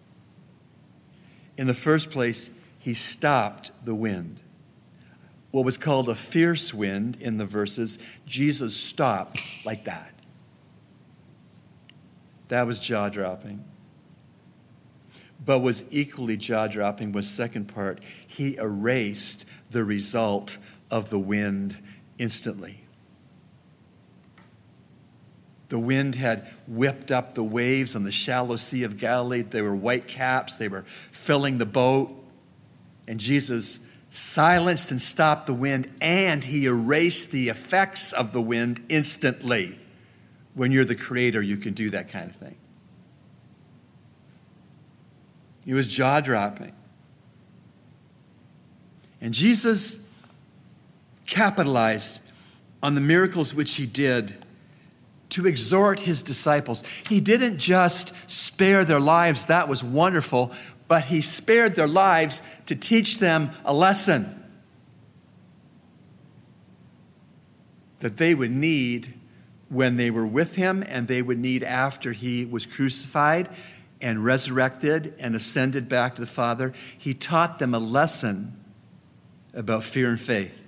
In 1.57 1.67
the 1.67 1.73
first 1.73 2.09
place, 2.09 2.49
he 2.79 2.93
stopped 2.93 3.71
the 3.83 3.93
wind. 3.93 4.39
What 5.51 5.65
was 5.65 5.77
called 5.77 6.09
a 6.09 6.15
fierce 6.15 6.73
wind 6.73 7.17
in 7.19 7.37
the 7.37 7.45
verses, 7.45 7.99
Jesus 8.25 8.75
stopped 8.75 9.39
like 9.65 9.85
that. 9.85 10.14
That 12.47 12.67
was 12.67 12.79
jaw 12.79 13.09
dropping. 13.09 13.63
But 15.43 15.59
was 15.59 15.85
equally 15.91 16.37
jaw 16.37 16.67
dropping 16.67 17.11
was 17.11 17.29
second 17.29 17.65
part. 17.65 17.99
He 18.25 18.55
erased 18.57 19.45
the 19.69 19.83
result 19.83 20.57
of 20.89 21.09
the 21.09 21.19
wind 21.19 21.81
instantly. 22.17 22.81
The 25.69 25.79
wind 25.79 26.15
had 26.15 26.47
whipped 26.67 27.11
up 27.11 27.33
the 27.33 27.43
waves 27.43 27.95
on 27.95 28.03
the 28.03 28.11
shallow 28.11 28.55
Sea 28.55 28.83
of 28.83 28.97
Galilee. 28.97 29.41
They 29.41 29.61
were 29.61 29.75
white 29.75 30.07
caps, 30.07 30.57
they 30.57 30.67
were 30.67 30.83
filling 31.11 31.57
the 31.57 31.65
boat. 31.65 32.11
And 33.07 33.19
Jesus 33.19 33.79
silenced 34.09 34.91
and 34.91 35.01
stopped 35.01 35.47
the 35.47 35.53
wind, 35.53 35.91
and 35.99 36.43
he 36.43 36.65
erased 36.65 37.31
the 37.31 37.49
effects 37.49 38.13
of 38.13 38.31
the 38.31 38.41
wind 38.41 38.83
instantly. 38.89 39.77
When 40.55 40.71
you're 40.71 40.85
the 40.85 40.95
creator, 40.95 41.41
you 41.41 41.57
can 41.57 41.73
do 41.73 41.89
that 41.91 42.07
kind 42.09 42.29
of 42.29 42.35
thing. 42.35 42.55
It 45.65 45.73
was 45.73 45.93
jaw 45.93 46.21
dropping. 46.21 46.73
And 49.21 49.33
Jesus 49.33 50.07
capitalized 51.25 52.21
on 52.81 52.93
the 52.93 53.01
miracles 53.01 53.53
which 53.53 53.75
he 53.75 53.85
did 53.85 54.35
to 55.29 55.47
exhort 55.47 56.01
his 56.01 56.21
disciples. 56.21 56.83
He 57.09 57.19
didn't 57.19 57.57
just 57.57 58.13
spare 58.29 58.85
their 58.85 58.99
lives, 58.99 59.45
that 59.45 59.67
was 59.67 59.83
wonderful, 59.83 60.51
but 60.87 61.05
he 61.05 61.19
spared 61.19 61.75
their 61.75 61.87
lives 61.87 62.41
to 62.67 62.75
teach 62.75 63.19
them 63.19 63.49
a 63.65 63.73
lesson 63.73 64.43
that 67.99 68.17
they 68.17 68.35
would 68.35 68.51
need 68.51 69.13
when 69.69 69.97
they 69.97 70.11
were 70.11 70.25
with 70.27 70.55
him 70.55 70.83
and 70.87 71.07
they 71.07 71.21
would 71.21 71.39
need 71.39 71.63
after 71.63 72.11
he 72.11 72.45
was 72.45 72.65
crucified 72.65 73.49
and 74.01 74.23
resurrected 74.23 75.13
and 75.17 75.35
ascended 75.35 75.89
back 75.89 76.15
to 76.15 76.21
the 76.21 76.27
Father. 76.27 76.73
He 76.97 77.13
taught 77.13 77.59
them 77.59 77.73
a 77.73 77.79
lesson 77.79 78.55
about 79.53 79.83
fear 79.83 80.09
and 80.09 80.19
faith. 80.19 80.67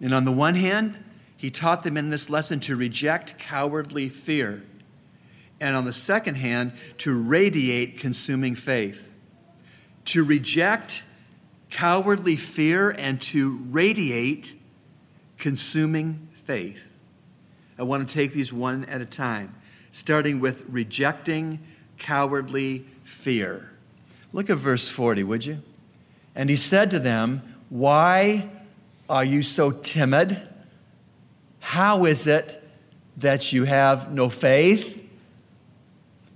And 0.00 0.12
on 0.12 0.24
the 0.24 0.32
one 0.32 0.54
hand, 0.56 1.02
he 1.36 1.50
taught 1.50 1.82
them 1.82 1.96
in 1.96 2.10
this 2.10 2.28
lesson 2.30 2.60
to 2.60 2.76
reject 2.76 3.38
cowardly 3.38 4.08
fear. 4.08 4.64
And 5.60 5.76
on 5.76 5.84
the 5.84 5.92
second 5.92 6.36
hand, 6.36 6.72
to 6.98 7.18
radiate 7.18 7.98
consuming 7.98 8.54
faith. 8.54 9.14
to 10.06 10.22
reject 10.22 11.04
cowardly 11.68 12.36
fear 12.36 12.90
and 12.90 13.20
to 13.20 13.58
radiate 13.70 14.54
consuming 15.36 16.28
faith. 16.32 16.95
I 17.78 17.82
want 17.82 18.08
to 18.08 18.14
take 18.14 18.32
these 18.32 18.52
one 18.52 18.84
at 18.86 19.00
a 19.00 19.06
time, 19.06 19.54
starting 19.92 20.40
with 20.40 20.64
rejecting 20.68 21.60
cowardly 21.98 22.86
fear. 23.02 23.72
Look 24.32 24.50
at 24.50 24.56
verse 24.56 24.88
40, 24.88 25.24
would 25.24 25.46
you? 25.46 25.62
And 26.34 26.50
he 26.50 26.56
said 26.56 26.90
to 26.90 26.98
them, 26.98 27.42
Why 27.68 28.48
are 29.08 29.24
you 29.24 29.42
so 29.42 29.70
timid? 29.70 30.48
How 31.60 32.04
is 32.04 32.26
it 32.26 32.62
that 33.16 33.52
you 33.52 33.64
have 33.64 34.12
no 34.12 34.28
faith? 34.28 35.02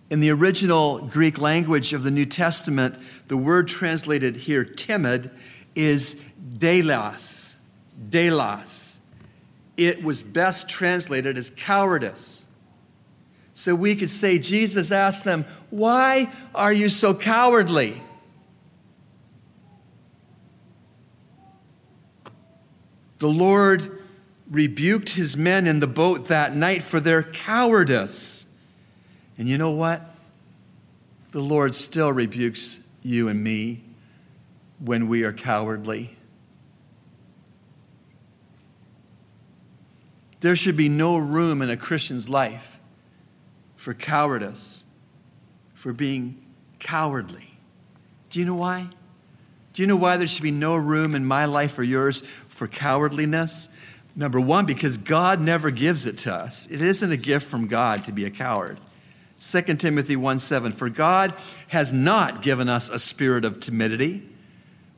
In 0.08 0.20
the 0.20 0.30
original 0.30 0.98
Greek 0.98 1.38
language 1.38 1.92
of 1.92 2.02
the 2.02 2.10
New 2.10 2.26
Testament, 2.26 2.96
the 3.28 3.36
word 3.36 3.68
translated 3.68 4.36
here, 4.36 4.64
timid, 4.64 5.30
is 5.74 6.16
deilos. 6.58 7.56
Deilos. 8.08 8.99
It 9.80 10.02
was 10.02 10.22
best 10.22 10.68
translated 10.68 11.38
as 11.38 11.48
cowardice. 11.48 12.44
So 13.54 13.74
we 13.74 13.96
could 13.96 14.10
say, 14.10 14.38
Jesus 14.38 14.92
asked 14.92 15.24
them, 15.24 15.46
Why 15.70 16.30
are 16.54 16.70
you 16.70 16.90
so 16.90 17.14
cowardly? 17.14 18.02
The 23.20 23.30
Lord 23.30 24.02
rebuked 24.50 25.14
his 25.14 25.34
men 25.34 25.66
in 25.66 25.80
the 25.80 25.86
boat 25.86 26.28
that 26.28 26.54
night 26.54 26.82
for 26.82 27.00
their 27.00 27.22
cowardice. 27.22 28.44
And 29.38 29.48
you 29.48 29.56
know 29.56 29.70
what? 29.70 30.14
The 31.32 31.40
Lord 31.40 31.74
still 31.74 32.12
rebukes 32.12 32.80
you 33.02 33.28
and 33.28 33.42
me 33.42 33.82
when 34.78 35.08
we 35.08 35.24
are 35.24 35.32
cowardly. 35.32 36.18
There 40.40 40.56
should 40.56 40.76
be 40.76 40.88
no 40.88 41.16
room 41.16 41.62
in 41.62 41.70
a 41.70 41.76
Christian's 41.76 42.28
life 42.28 42.78
for 43.76 43.94
cowardice, 43.94 44.84
for 45.74 45.92
being 45.92 46.42
cowardly. 46.78 47.58
Do 48.30 48.40
you 48.40 48.46
know 48.46 48.54
why? 48.54 48.88
Do 49.72 49.82
you 49.82 49.86
know 49.86 49.96
why 49.96 50.16
there 50.16 50.26
should 50.26 50.42
be 50.42 50.50
no 50.50 50.76
room 50.76 51.14
in 51.14 51.24
my 51.24 51.44
life 51.44 51.78
or 51.78 51.82
yours 51.82 52.22
for 52.48 52.68
cowardliness? 52.68 53.74
Number 54.16 54.40
one, 54.40 54.66
because 54.66 54.96
God 54.96 55.40
never 55.40 55.70
gives 55.70 56.06
it 56.06 56.18
to 56.18 56.34
us. 56.34 56.66
It 56.66 56.82
isn't 56.82 57.12
a 57.12 57.16
gift 57.16 57.48
from 57.48 57.68
God 57.68 58.04
to 58.04 58.12
be 58.12 58.24
a 58.24 58.30
coward. 58.30 58.80
2 59.38 59.62
Timothy 59.76 60.16
1 60.16 60.38
7, 60.38 60.72
for 60.72 60.90
God 60.90 61.32
has 61.68 61.92
not 61.92 62.42
given 62.42 62.68
us 62.68 62.90
a 62.90 62.98
spirit 62.98 63.44
of 63.44 63.60
timidity, 63.60 64.28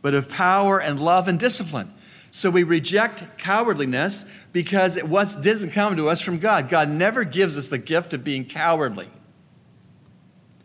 but 0.00 0.14
of 0.14 0.28
power 0.28 0.81
and 0.81 0.98
love 0.98 1.28
and 1.28 1.38
discipline. 1.38 1.92
So 2.34 2.48
we 2.48 2.62
reject 2.62 3.36
cowardliness 3.36 4.24
because 4.52 4.96
it 4.96 5.08
doesn't 5.10 5.72
come 5.72 5.96
to 5.96 6.08
us 6.08 6.22
from 6.22 6.38
God. 6.38 6.70
God 6.70 6.88
never 6.88 7.24
gives 7.24 7.58
us 7.58 7.68
the 7.68 7.76
gift 7.76 8.14
of 8.14 8.24
being 8.24 8.46
cowardly. 8.46 9.10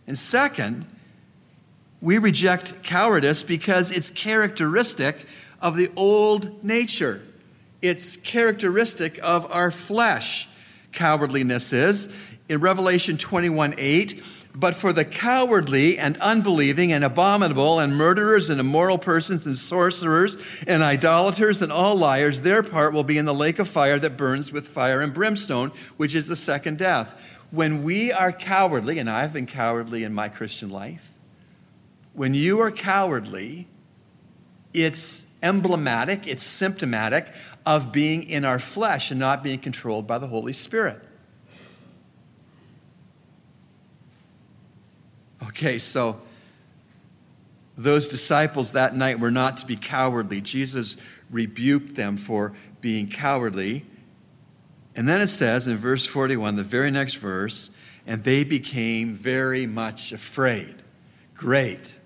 And 0.07 0.17
second, 0.17 0.85
we 2.01 2.19
reject 2.19 2.83
cowardice 2.83 3.43
because 3.43 3.91
it's 3.91 4.09
characteristic 4.09 5.25
of 5.61 5.75
the 5.75 5.91
old 5.97 6.63
nature. 6.63 7.21
It's 7.81 8.15
characteristic 8.15 9.19
of 9.21 9.51
our 9.51 9.69
flesh. 9.69 10.47
Cowardliness 10.93 11.73
is 11.73 12.15
in 12.47 12.61
Revelation 12.61 13.17
21 13.17 13.75
8, 13.77 14.23
but 14.57 14.73
for 14.73 14.91
the 14.91 15.05
cowardly 15.05 15.99
and 15.99 16.17
unbelieving 16.17 16.91
and 16.91 17.03
abominable 17.03 17.79
and 17.79 17.95
murderers 17.95 18.49
and 18.49 18.59
immoral 18.59 18.97
persons 18.97 19.45
and 19.45 19.55
sorcerers 19.55 20.35
and 20.65 20.81
idolaters 20.81 21.61
and 21.61 21.71
all 21.71 21.95
liars, 21.95 22.41
their 22.41 22.63
part 22.63 22.91
will 22.91 23.03
be 23.03 23.19
in 23.19 23.25
the 23.25 23.35
lake 23.35 23.59
of 23.59 23.69
fire 23.69 23.99
that 23.99 24.17
burns 24.17 24.51
with 24.51 24.67
fire 24.67 24.99
and 24.99 25.13
brimstone, 25.13 25.71
which 25.97 26.15
is 26.15 26.27
the 26.27 26.35
second 26.35 26.79
death. 26.79 27.21
When 27.51 27.83
we 27.83 28.11
are 28.11 28.31
cowardly, 28.31 28.97
and 28.97 29.07
I've 29.07 29.31
been 29.31 29.45
cowardly 29.45 30.03
in 30.03 30.11
my 30.11 30.27
Christian 30.27 30.71
life, 30.71 31.11
when 32.13 32.33
you 32.33 32.59
are 32.59 32.71
cowardly, 32.71 33.67
it's 34.73 35.27
emblematic, 35.43 36.25
it's 36.25 36.41
symptomatic 36.41 37.31
of 37.63 37.91
being 37.91 38.23
in 38.23 38.43
our 38.43 38.57
flesh 38.57 39.11
and 39.11 39.19
not 39.19 39.43
being 39.43 39.59
controlled 39.59 40.07
by 40.07 40.17
the 40.17 40.27
Holy 40.27 40.53
Spirit. 40.53 41.06
Okay, 45.43 45.77
so 45.77 46.21
those 47.77 48.07
disciples 48.07 48.71
that 48.73 48.95
night 48.95 49.19
were 49.19 49.31
not 49.31 49.57
to 49.57 49.65
be 49.65 49.75
cowardly. 49.75 50.41
Jesus 50.41 50.97
rebuked 51.29 51.95
them 51.95 52.17
for 52.17 52.53
being 52.81 53.07
cowardly. 53.07 53.85
And 54.95 55.07
then 55.07 55.21
it 55.21 55.27
says 55.27 55.67
in 55.67 55.77
verse 55.77 56.05
41, 56.05 56.55
the 56.55 56.63
very 56.63 56.89
next 56.89 57.15
verse, 57.15 57.69
and 58.07 58.23
they 58.23 58.43
became 58.43 59.13
very 59.13 59.67
much 59.67 60.11
afraid. 60.11 60.75
Great. 61.35 61.99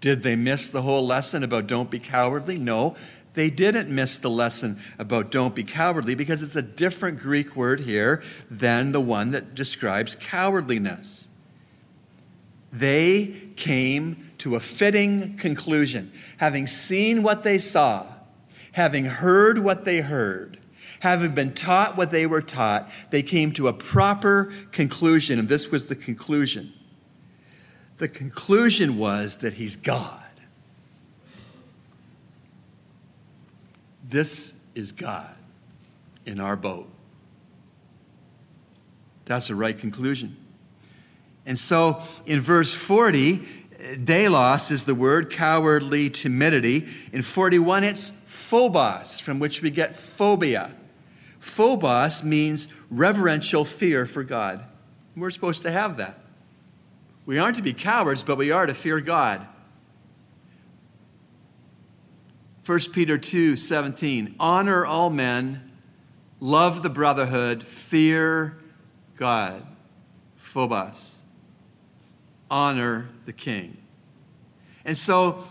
Did 0.00 0.22
they 0.22 0.36
miss 0.36 0.68
the 0.68 0.82
whole 0.82 1.04
lesson 1.04 1.42
about 1.42 1.66
don't 1.66 1.90
be 1.90 1.98
cowardly? 1.98 2.58
No, 2.58 2.94
they 3.38 3.50
didn't 3.50 3.88
miss 3.88 4.18
the 4.18 4.28
lesson 4.28 4.80
about 4.98 5.30
don't 5.30 5.54
be 5.54 5.62
cowardly 5.62 6.16
because 6.16 6.42
it's 6.42 6.56
a 6.56 6.62
different 6.62 7.20
Greek 7.20 7.54
word 7.54 7.78
here 7.78 8.20
than 8.50 8.90
the 8.90 9.00
one 9.00 9.28
that 9.28 9.54
describes 9.54 10.16
cowardliness. 10.16 11.28
They 12.72 13.50
came 13.54 14.32
to 14.38 14.56
a 14.56 14.60
fitting 14.60 15.36
conclusion. 15.36 16.10
Having 16.38 16.66
seen 16.66 17.22
what 17.22 17.44
they 17.44 17.58
saw, 17.58 18.06
having 18.72 19.04
heard 19.04 19.60
what 19.60 19.84
they 19.84 20.00
heard, 20.00 20.58
having 20.98 21.32
been 21.32 21.54
taught 21.54 21.96
what 21.96 22.10
they 22.10 22.26
were 22.26 22.42
taught, 22.42 22.90
they 23.10 23.22
came 23.22 23.52
to 23.52 23.68
a 23.68 23.72
proper 23.72 24.52
conclusion, 24.72 25.38
and 25.38 25.48
this 25.48 25.70
was 25.70 25.86
the 25.86 25.94
conclusion. 25.94 26.72
The 27.98 28.08
conclusion 28.08 28.98
was 28.98 29.36
that 29.36 29.54
He's 29.54 29.76
God. 29.76 30.27
This 34.08 34.54
is 34.74 34.92
God 34.92 35.36
in 36.24 36.40
our 36.40 36.56
boat. 36.56 36.88
That's 39.26 39.48
the 39.48 39.54
right 39.54 39.78
conclusion. 39.78 40.36
And 41.44 41.58
so 41.58 42.02
in 42.24 42.40
verse 42.40 42.72
40, 42.74 43.38
deilos 43.96 44.70
is 44.70 44.84
the 44.86 44.94
word, 44.94 45.30
cowardly 45.30 46.08
timidity. 46.08 46.88
In 47.12 47.22
41, 47.22 47.84
it's 47.84 48.10
phobos, 48.24 49.20
from 49.20 49.38
which 49.38 49.60
we 49.60 49.70
get 49.70 49.94
phobia. 49.94 50.74
Phobos 51.38 52.24
means 52.24 52.68
reverential 52.90 53.64
fear 53.64 54.06
for 54.06 54.24
God. 54.24 54.64
We're 55.16 55.30
supposed 55.30 55.62
to 55.64 55.70
have 55.70 55.98
that. 55.98 56.18
We 57.26 57.38
aren't 57.38 57.56
to 57.56 57.62
be 57.62 57.74
cowards, 57.74 58.22
but 58.22 58.38
we 58.38 58.50
are 58.50 58.66
to 58.66 58.74
fear 58.74 59.00
God. 59.00 59.46
1 62.68 62.78
Peter 62.92 63.16
2 63.16 63.56
17. 63.56 64.34
Honor 64.38 64.84
all 64.84 65.08
men, 65.08 65.72
love 66.38 66.82
the 66.82 66.90
brotherhood, 66.90 67.64
fear 67.64 68.58
God. 69.16 69.66
Phobos. 70.36 71.22
Honor 72.50 73.08
the 73.24 73.32
king. 73.32 73.78
And 74.84 74.98
so, 74.98 75.48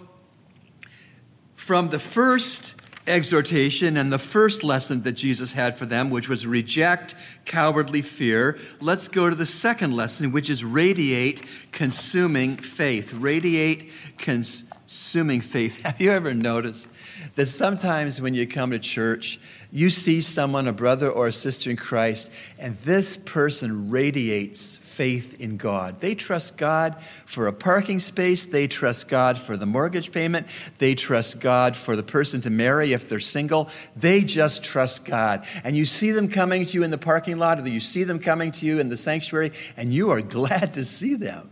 from 1.56 1.90
the 1.90 1.98
first 1.98 2.80
exhortation 3.08 3.98
and 3.98 4.14
the 4.14 4.20
first 4.20 4.64
lesson 4.64 5.02
that 5.02 5.14
Jesus 5.14 5.54
had 5.54 5.76
for 5.76 5.88
them, 5.88 6.12
which 6.12 6.30
was 6.30 6.46
reject 6.46 7.16
cowardly 7.46 8.04
fear, 8.04 8.60
let's 8.80 9.08
go 9.08 9.28
to 9.28 9.36
the 9.36 9.46
second 9.48 9.92
lesson, 9.92 10.32
which 10.32 10.52
is 10.52 10.64
radiate 10.64 11.42
consuming 11.72 12.58
faith. 12.58 13.12
Radiate 13.12 13.92
consuming 14.20 15.42
faith. 15.42 15.82
Have 15.84 16.00
you 16.00 16.12
ever 16.12 16.36
noticed 16.36 16.88
that 17.36 17.48
sometimes 17.48 18.22
when 18.22 18.34
you 18.34 18.48
come 18.48 18.72
to 18.72 18.80
church, 18.80 19.40
you 19.72 19.90
see 19.90 20.22
someone, 20.22 20.68
a 20.68 20.74
brother 20.74 21.10
or 21.10 21.28
a 21.28 21.34
sister 21.34 21.70
in 21.70 21.76
Christ, 21.76 22.32
and 22.58 22.76
this 22.78 23.18
person 23.18 23.90
radiates 23.90 24.78
faith 24.78 25.40
in 25.40 25.58
God. 25.58 26.00
They 26.00 26.16
trust 26.16 26.58
God 26.58 27.02
for 27.26 27.48
a 27.48 27.54
parking 27.54 28.00
space, 28.00 28.46
they 28.46 28.68
trust 28.68 29.10
God 29.10 29.38
for 29.38 29.58
the 29.58 29.66
mortgage 29.66 30.12
payment, 30.12 30.48
they 30.78 30.96
trust 30.96 31.42
God 31.42 31.76
for 31.76 31.96
the 31.96 32.04
person 32.04 32.42
to 32.42 32.50
marry 32.50 32.94
if 32.94 33.10
they're 33.10 33.20
single. 33.20 33.70
They 33.96 34.22
just 34.22 34.64
trust 34.64 35.06
God. 35.06 35.46
And 35.64 35.76
you 35.76 35.86
see 35.86 36.12
them 36.12 36.30
coming 36.30 36.66
to 36.66 36.74
you 36.74 36.84
in 36.84 36.92
the 36.92 36.98
parking 36.98 37.38
lot, 37.38 37.60
or 37.60 37.68
you 37.68 37.80
see 37.80 38.04
them 38.04 38.20
coming 38.20 38.52
to 38.52 38.66
you 38.66 38.80
in 38.80 38.90
the 38.90 38.98
sanctuary, 38.98 39.52
and 39.76 39.94
you 39.94 40.12
are 40.12 40.22
glad 40.38 40.74
to 40.76 40.86
see 40.86 41.16
them 41.16 41.50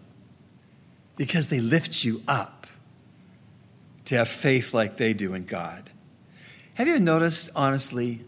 because 1.17 1.47
they 1.47 1.59
lift 1.59 2.03
you 2.03 2.21
up 2.27 2.64
to 4.05 4.15
have 4.15 4.29
faith 4.29 4.73
like 4.73 4.97
they 4.97 5.13
do 5.13 5.33
in 5.33 5.45
God. 5.45 5.89
Have 6.75 6.87
you 6.87 6.99
noticed, 6.99 7.49
honestly, 7.55 8.21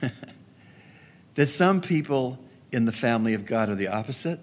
that 1.34 1.46
some 1.46 1.80
people 1.80 2.38
in 2.72 2.84
the 2.84 2.92
family 2.92 3.34
of 3.34 3.46
God 3.46 3.68
are 3.68 3.74
the 3.74 3.88
opposite? 3.88 4.40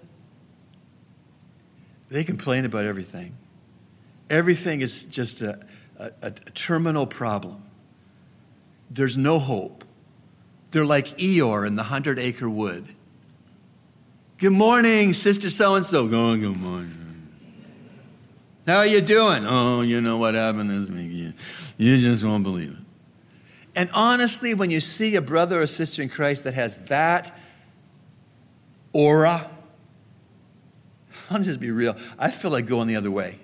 They 2.08 2.24
complain 2.24 2.64
about 2.64 2.84
everything. 2.84 3.34
Everything 4.28 4.80
is 4.80 5.04
just 5.04 5.42
a, 5.42 5.60
a, 5.98 6.12
a 6.22 6.30
terminal 6.30 7.06
problem. 7.06 7.62
There's 8.90 9.16
no 9.16 9.38
hope. 9.38 9.84
They're 10.70 10.84
like 10.84 11.08
Eeyore 11.18 11.66
in 11.66 11.76
the 11.76 11.84
hundred 11.84 12.18
acre 12.18 12.48
wood. 12.48 12.88
Good 14.38 14.52
morning, 14.52 15.12
Sister 15.12 15.50
So 15.50 15.74
and 15.76 15.84
so. 15.84 16.08
Good 16.08 16.56
morning. 16.56 17.01
How 18.66 18.78
are 18.78 18.86
you 18.86 19.00
doing? 19.00 19.44
Oh, 19.44 19.80
you 19.82 20.00
know 20.00 20.18
what 20.18 20.34
happened 20.34 20.70
this 20.70 20.88
week. 20.88 21.34
You, 21.78 21.98
just 21.98 22.22
won't 22.22 22.44
believe 22.44 22.70
it. 22.70 22.78
And 23.74 23.90
honestly, 23.92 24.54
when 24.54 24.70
you 24.70 24.80
see 24.80 25.16
a 25.16 25.22
brother 25.22 25.60
or 25.60 25.66
sister 25.66 26.02
in 26.02 26.08
Christ 26.08 26.44
that 26.44 26.54
has 26.54 26.76
that 26.86 27.36
aura, 28.92 29.50
I'll 31.30 31.42
just 31.42 31.58
be 31.58 31.70
real. 31.70 31.96
I 32.18 32.30
feel 32.30 32.50
like 32.50 32.66
going 32.66 32.86
the 32.86 32.96
other 32.96 33.10
way. 33.10 33.38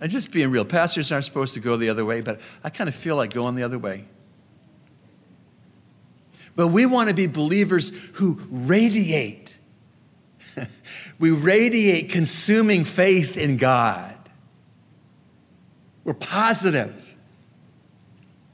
I'm 0.00 0.08
just 0.08 0.32
being 0.32 0.50
real. 0.50 0.64
Pastors 0.64 1.12
aren't 1.12 1.24
supposed 1.24 1.54
to 1.54 1.60
go 1.60 1.76
the 1.76 1.90
other 1.90 2.04
way, 2.04 2.20
but 2.20 2.40
I 2.64 2.70
kind 2.70 2.88
of 2.88 2.94
feel 2.94 3.16
like 3.16 3.32
going 3.32 3.54
the 3.54 3.62
other 3.62 3.78
way. 3.78 4.04
But 6.56 6.68
we 6.68 6.86
want 6.86 7.08
to 7.08 7.14
be 7.14 7.26
believers 7.28 7.90
who 8.14 8.40
radiate. 8.50 9.58
we 11.18 11.30
radiate 11.30 12.10
consuming 12.10 12.84
faith 12.84 13.36
in 13.36 13.56
God. 13.56 14.16
We're 16.04 16.14
positive. 16.14 17.16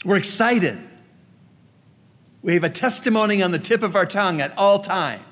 We're 0.05 0.17
excited. 0.17 0.79
We 2.43 2.55
have 2.55 2.65
a 2.65 2.71
testimony 2.71 3.43
on 3.43 3.53
the 3.53 3.59
tip 3.59 3.83
of 3.83 3.97
our 3.97 4.07
tongue 4.07 4.41
at 4.41 4.57
all 4.59 4.81
times. 4.81 5.23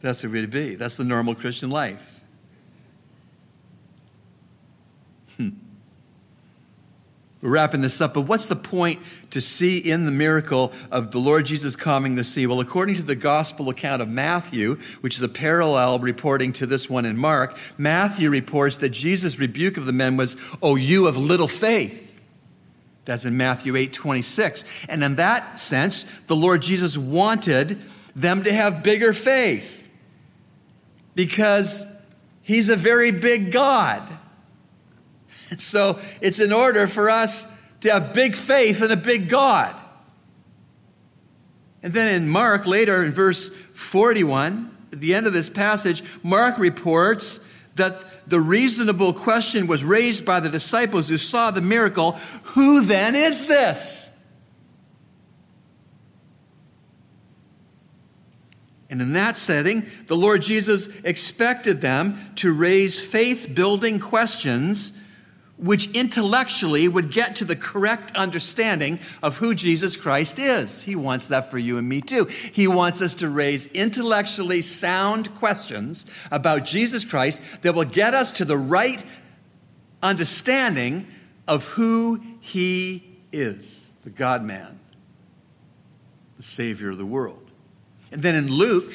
That's 0.00 0.20
the 0.20 0.28
way 0.28 0.42
to 0.42 0.46
be. 0.46 0.76
That's 0.76 0.96
the 0.96 1.04
normal 1.04 1.34
Christian 1.34 1.70
life. 1.70 2.20
Hmm. 5.36 5.48
We're 7.46 7.52
wrapping 7.52 7.80
this 7.80 8.00
up, 8.00 8.14
but 8.14 8.22
what's 8.22 8.48
the 8.48 8.56
point 8.56 9.00
to 9.30 9.40
see 9.40 9.78
in 9.78 10.04
the 10.04 10.10
miracle 10.10 10.72
of 10.90 11.12
the 11.12 11.20
Lord 11.20 11.46
Jesus 11.46 11.76
calming 11.76 12.16
the 12.16 12.24
sea? 12.24 12.44
Well, 12.44 12.58
according 12.58 12.96
to 12.96 13.04
the 13.04 13.14
gospel 13.14 13.68
account 13.68 14.02
of 14.02 14.08
Matthew, 14.08 14.78
which 15.00 15.14
is 15.14 15.22
a 15.22 15.28
parallel 15.28 16.00
reporting 16.00 16.52
to 16.54 16.66
this 16.66 16.90
one 16.90 17.04
in 17.04 17.16
Mark, 17.16 17.56
Matthew 17.78 18.30
reports 18.30 18.78
that 18.78 18.88
Jesus' 18.88 19.38
rebuke 19.38 19.76
of 19.76 19.86
the 19.86 19.92
men 19.92 20.16
was, 20.16 20.36
Oh, 20.60 20.74
you 20.74 21.06
of 21.06 21.16
little 21.16 21.46
faith. 21.46 22.20
That's 23.04 23.24
in 23.24 23.36
Matthew 23.36 23.76
8 23.76 23.92
26. 23.92 24.64
And 24.88 25.04
in 25.04 25.14
that 25.14 25.60
sense, 25.60 26.02
the 26.26 26.34
Lord 26.34 26.62
Jesus 26.62 26.98
wanted 26.98 27.80
them 28.16 28.42
to 28.42 28.52
have 28.52 28.82
bigger 28.82 29.12
faith 29.12 29.88
because 31.14 31.86
he's 32.42 32.68
a 32.70 32.76
very 32.76 33.12
big 33.12 33.52
God. 33.52 34.02
So 35.58 36.00
it's 36.20 36.40
in 36.40 36.52
order 36.52 36.86
for 36.86 37.08
us 37.08 37.46
to 37.80 37.92
have 37.92 38.12
big 38.12 38.36
faith 38.36 38.82
in 38.82 38.90
a 38.90 38.96
big 38.96 39.28
God. 39.28 39.74
And 41.82 41.92
then 41.92 42.08
in 42.08 42.28
Mark, 42.28 42.66
later 42.66 43.04
in 43.04 43.12
verse 43.12 43.48
41, 43.48 44.76
at 44.92 45.00
the 45.00 45.14
end 45.14 45.26
of 45.26 45.32
this 45.32 45.48
passage, 45.48 46.02
Mark 46.22 46.58
reports 46.58 47.40
that 47.76 48.28
the 48.28 48.40
reasonable 48.40 49.12
question 49.12 49.66
was 49.66 49.84
raised 49.84 50.24
by 50.24 50.40
the 50.40 50.48
disciples 50.48 51.08
who 51.08 51.18
saw 51.18 51.50
the 51.50 51.60
miracle 51.60 52.12
Who 52.54 52.84
then 52.84 53.14
is 53.14 53.46
this? 53.46 54.10
And 58.88 59.02
in 59.02 59.12
that 59.14 59.36
setting, 59.36 59.86
the 60.06 60.16
Lord 60.16 60.42
Jesus 60.42 60.88
expected 61.02 61.80
them 61.80 62.32
to 62.36 62.52
raise 62.52 63.04
faith 63.04 63.52
building 63.54 63.98
questions 63.98 64.92
which 65.58 65.90
intellectually 65.92 66.86
would 66.86 67.10
get 67.10 67.36
to 67.36 67.44
the 67.44 67.56
correct 67.56 68.14
understanding 68.14 68.98
of 69.22 69.38
who 69.38 69.54
Jesus 69.54 69.96
Christ 69.96 70.38
is. 70.38 70.82
He 70.82 70.94
wants 70.94 71.26
that 71.26 71.50
for 71.50 71.58
you 71.58 71.78
and 71.78 71.88
me 71.88 72.00
too. 72.00 72.24
He 72.26 72.66
wants 72.66 73.00
us 73.00 73.14
to 73.16 73.28
raise 73.28 73.66
intellectually 73.68 74.60
sound 74.60 75.34
questions 75.34 76.06
about 76.30 76.64
Jesus 76.64 77.04
Christ 77.04 77.40
that 77.62 77.74
will 77.74 77.84
get 77.84 78.12
us 78.12 78.32
to 78.32 78.44
the 78.44 78.58
right 78.58 79.02
understanding 80.02 81.06
of 81.48 81.64
who 81.68 82.20
he 82.40 83.02
is 83.32 83.92
the 84.04 84.10
God 84.10 84.44
man, 84.44 84.78
the 86.36 86.42
Savior 86.42 86.90
of 86.90 86.98
the 86.98 87.06
world. 87.06 87.50
And 88.12 88.22
then 88.22 88.36
in 88.36 88.48
Luke, 88.48 88.92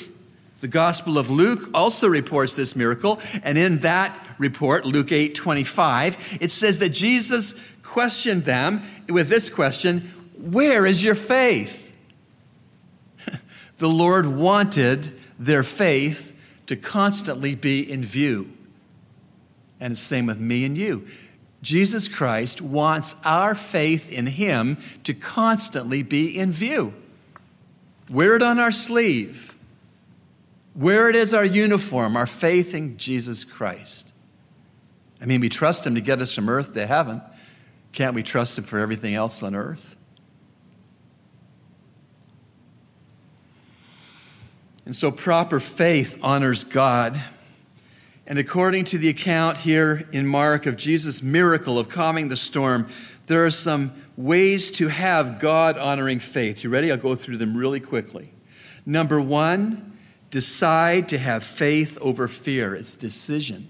the 0.62 0.68
Gospel 0.68 1.18
of 1.18 1.30
Luke 1.30 1.70
also 1.74 2.08
reports 2.08 2.56
this 2.56 2.76
miracle, 2.76 3.20
and 3.44 3.58
in 3.58 3.80
that 3.80 4.18
report, 4.42 4.86
Luke 4.86 5.12
8 5.12 5.36
25, 5.36 6.40
it 6.42 6.52
says 6.52 6.80
that 6.80 6.90
Jesus 6.90 7.56
questioned 7.84 8.44
them 8.44 8.82
with 9.08 9.30
this 9.30 9.50
question 9.50 10.12
Where 10.38 10.86
is 10.86 11.04
your 11.04 11.16
faith? 11.16 11.94
the 13.78 13.88
Lord 13.88 14.26
wanted 14.26 15.20
their 15.40 15.64
faith 15.64 16.36
to 16.66 16.76
constantly 16.76 17.56
be 17.56 17.90
in 17.90 18.04
view. 18.04 18.52
And 19.80 19.92
it's 19.94 20.02
the 20.02 20.08
same 20.08 20.26
with 20.26 20.40
me 20.40 20.66
and 20.66 20.78
you. 20.78 21.08
Jesus 21.62 22.08
Christ 22.08 22.62
wants 22.62 23.16
our 23.24 23.54
faith 23.54 24.12
in 24.12 24.26
Him 24.26 24.78
to 25.04 25.14
constantly 25.14 26.02
be 26.02 26.38
in 26.38 26.52
view. 26.52 26.94
Wear 28.10 28.36
it 28.36 28.42
on 28.42 28.60
our 28.60 28.72
sleeve. 28.72 29.56
Wear 30.76 31.10
it 31.10 31.16
as 31.16 31.34
our 31.34 31.46
uniform, 31.46 32.16
our 32.16 32.26
faith 32.26 32.74
in 32.74 32.98
Jesus 32.98 33.44
Christ. 33.44 34.11
I 35.22 35.26
mean, 35.26 35.40
we 35.40 35.50
trust 35.50 35.86
Him 35.86 35.96
to 35.96 36.02
get 36.02 36.20
us 36.20 36.34
from 36.34 36.50
earth 36.50 36.74
to 36.74 36.88
heaven. 36.88 37.22
Can't 37.94 38.16
we 38.16 38.24
trust 38.24 38.58
Him 38.58 38.64
for 38.64 38.80
everything 38.80 39.14
else 39.14 39.44
on 39.44 39.54
earth? 39.54 39.96
And 44.86 44.96
so, 44.96 45.12
proper 45.12 45.60
faith 45.60 46.20
honors 46.24 46.64
God. 46.64 47.22
And 48.26 48.40
according 48.40 48.86
to 48.86 48.98
the 48.98 49.10
account 49.10 49.60
here 49.60 50.08
in 50.12 50.26
Mark 50.26 50.66
of 50.66 50.78
Jesus' 50.78 51.22
miracle 51.22 51.78
of 51.78 51.90
calming 51.90 52.30
the 52.30 52.38
storm, 52.38 52.88
there 53.28 53.46
are 53.46 53.52
some 53.52 53.94
ways 54.18 54.72
to 54.72 54.88
have 54.88 55.40
God 55.40 55.78
honoring 55.78 56.20
faith. 56.20 56.64
You 56.64 56.70
ready? 56.70 56.92
I'll 56.92 56.98
go 56.98 57.16
through 57.16 57.38
them 57.38 57.56
really 57.56 57.80
quickly. 57.80 58.32
Number 58.86 59.22
one, 59.22 59.98
decide 60.30 61.10
to 61.10 61.18
have 61.18 61.44
faith 61.44 61.98
over 62.02 62.28
fear. 62.28 62.76
It's 62.76 62.96
decision. 62.96 63.68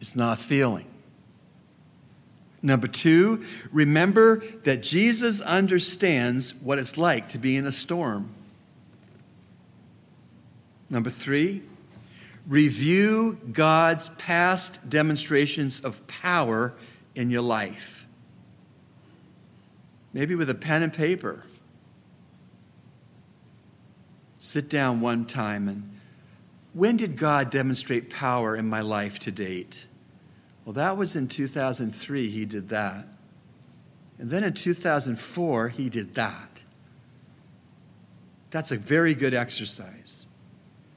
It's 0.00 0.16
not 0.16 0.38
feeling. 0.38 0.86
Number 2.62 2.86
two, 2.86 3.44
remember 3.72 4.42
that 4.64 4.82
Jesus 4.82 5.40
understands 5.40 6.54
what 6.54 6.78
it's 6.78 6.98
like 6.98 7.28
to 7.30 7.38
be 7.38 7.56
in 7.56 7.66
a 7.66 7.72
storm. 7.72 8.30
Number 10.90 11.08
three, 11.08 11.62
review 12.46 13.38
God's 13.52 14.10
past 14.10 14.90
demonstrations 14.90 15.80
of 15.80 16.06
power 16.06 16.74
in 17.14 17.30
your 17.30 17.42
life. 17.42 18.04
Maybe 20.12 20.34
with 20.34 20.50
a 20.50 20.54
pen 20.54 20.82
and 20.82 20.92
paper. 20.92 21.44
Sit 24.38 24.68
down 24.68 25.00
one 25.00 25.24
time 25.26 25.68
and 25.68 25.96
when 26.72 26.96
did 26.96 27.16
God 27.16 27.50
demonstrate 27.50 28.10
power 28.10 28.56
in 28.56 28.68
my 28.68 28.80
life 28.80 29.18
to 29.20 29.32
date? 29.32 29.86
Well, 30.64 30.74
that 30.74 30.96
was 30.96 31.16
in 31.16 31.28
2003, 31.28 32.28
he 32.28 32.44
did 32.44 32.68
that. 32.68 33.06
And 34.18 34.30
then 34.30 34.44
in 34.44 34.52
2004, 34.52 35.68
he 35.70 35.88
did 35.88 36.14
that. 36.14 36.62
That's 38.50 38.70
a 38.70 38.76
very 38.76 39.14
good 39.14 39.32
exercise 39.32 40.26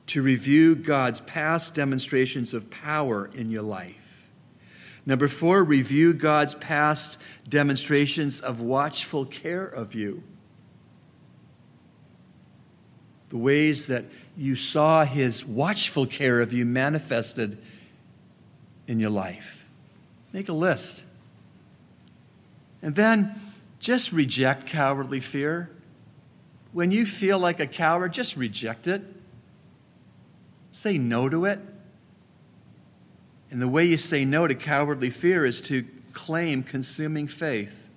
to 0.08 0.22
review 0.22 0.76
God's 0.76 1.22
past 1.22 1.74
demonstrations 1.74 2.54
of 2.54 2.70
power 2.70 3.30
in 3.34 3.50
your 3.50 3.62
life. 3.62 4.28
Number 5.06 5.28
four, 5.28 5.64
review 5.64 6.14
God's 6.14 6.56
past 6.56 7.20
demonstrations 7.48 8.40
of 8.40 8.62
watchful 8.62 9.26
care 9.26 9.66
of 9.66 9.94
you. 9.94 10.24
The 13.30 13.38
ways 13.38 13.88
that 13.88 14.06
you 14.38 14.56
saw 14.56 15.04
his 15.06 15.46
watchful 15.46 16.06
care 16.06 16.42
of 16.42 16.54
you 16.54 16.66
manifested 16.66 17.58
in 18.88 19.00
your 19.00 19.10
life. 19.10 19.68
Make 20.32 20.50
a 20.50 20.54
list. 20.54 21.06
And 22.82 22.96
then 22.96 23.40
just 23.80 24.12
reject 24.12 24.66
cowardly 24.68 25.20
fear. 25.20 25.70
When 26.72 26.92
you 26.92 27.06
feel 27.06 27.40
like 27.40 27.60
a 27.60 27.68
coward, 27.68 28.14
just 28.14 28.36
reject 28.36 28.88
it. 28.88 29.02
Say 30.72 30.98
no 30.98 31.30
to 31.30 31.46
it. 31.46 31.60
And 33.52 33.62
the 33.62 33.68
way 33.68 33.86
you 33.86 33.98
say 33.98 34.26
no 34.26 34.48
to 34.48 34.56
cowardly 34.56 35.12
fear 35.12 35.46
is 35.46 35.62
to 35.62 35.86
claim 36.12 36.64
consuming 36.64 37.28
faith. 37.28 37.88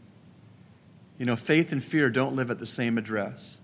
You 1.18 1.24
know, 1.24 1.36
faith 1.36 1.72
and 1.72 1.82
fear 1.82 2.10
don't 2.10 2.36
live 2.36 2.50
at 2.50 2.58
the 2.58 2.66
same 2.66 2.98
address. 2.98 3.60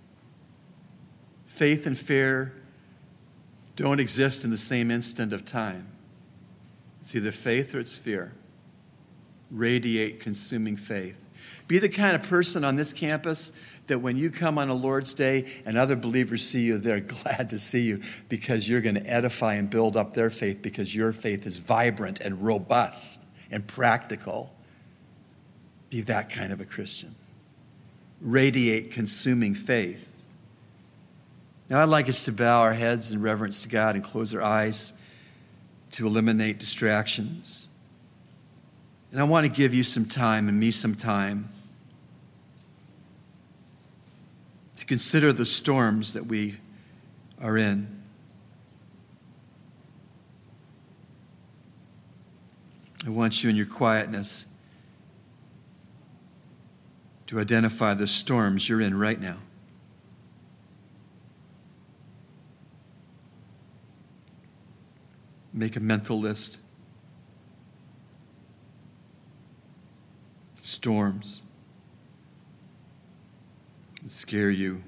Faith 1.44 1.86
and 1.86 1.98
fear 1.98 2.54
don't 3.76 4.00
exist 4.00 4.44
in 4.44 4.50
the 4.50 4.56
same 4.56 4.90
instant 4.90 5.34
of 5.34 5.44
time. 5.44 5.91
It's 7.03 7.16
either 7.16 7.32
faith 7.32 7.74
or 7.74 7.80
it's 7.80 7.96
fear. 7.96 8.32
Radiate 9.50 10.20
consuming 10.20 10.76
faith. 10.76 11.28
Be 11.66 11.80
the 11.80 11.88
kind 11.88 12.14
of 12.14 12.22
person 12.22 12.64
on 12.64 12.76
this 12.76 12.92
campus 12.92 13.53
that 13.88 13.98
when 13.98 14.16
you 14.16 14.30
come 14.30 14.57
on 14.57 14.68
a 14.68 14.74
Lord's 14.74 15.12
Day 15.12 15.50
and 15.66 15.76
other 15.76 15.96
believers 15.96 16.46
see 16.46 16.62
you, 16.62 16.78
they're 16.78 17.00
glad 17.22 17.50
to 17.50 17.59
see 17.59 17.82
you 17.82 18.03
because 18.28 18.68
you're 18.68 18.80
going 18.80 18.94
to 18.94 19.07
edify 19.07 19.55
and 19.55 19.68
build 19.68 19.96
up 19.96 20.14
their 20.14 20.30
faith 20.30 20.62
because 20.62 20.94
your 20.94 21.12
faith 21.12 21.44
is 21.44 21.59
vibrant 21.59 22.20
and 22.20 22.40
robust 22.40 23.24
and 23.50 23.66
practical. 23.66 24.55
Be 25.90 26.03
that 26.03 26.30
kind 26.30 26.53
of 26.53 26.61
a 26.61 26.64
Christian. 26.64 27.16
Radiate 28.20 28.92
consuming 28.92 29.55
faith. 29.55 30.24
Now, 31.68 31.82
I'd 31.82 31.88
like 31.88 32.09
us 32.09 32.24
to 32.26 32.32
bow 32.32 32.61
our 32.61 32.74
heads 32.74 33.11
in 33.11 33.20
reverence 33.20 33.62
to 33.62 33.68
God 33.68 33.96
and 33.96 34.05
close 34.05 34.32
our 34.32 34.42
eyes 34.42 34.92
to 35.93 36.07
eliminate 36.07 36.59
distractions. 36.59 37.68
And 39.11 39.20
I 39.20 39.24
want 39.24 39.45
to 39.45 39.53
give 39.53 39.74
you 39.74 39.84
some 39.84 40.07
time 40.07 40.49
and 40.49 40.59
me 40.59 40.70
some 40.70 40.95
time 40.95 41.51
to 44.76 44.86
consider 44.86 45.32
the 45.32 45.45
storms 45.45 46.14
that 46.14 46.26
we 46.26 46.57
are 47.40 47.57
in. 47.57 48.03
I 53.07 53.11
want 53.11 53.45
you 53.45 53.51
in 53.51 53.57
your 53.57 53.66
quietness 53.66 54.47
to 57.26 57.40
identify 57.40 57.95
the 57.95 58.07
storms 58.07 58.68
you're 58.68 58.80
in 58.80 58.97
right 58.99 59.20
now. 59.20 59.38
Make 65.62 65.76
a 65.76 65.80
mental 65.80 66.18
list. 66.18 66.58
Storms 70.60 71.40
that 74.02 74.10
scare 74.10 74.50
you, 74.50 74.82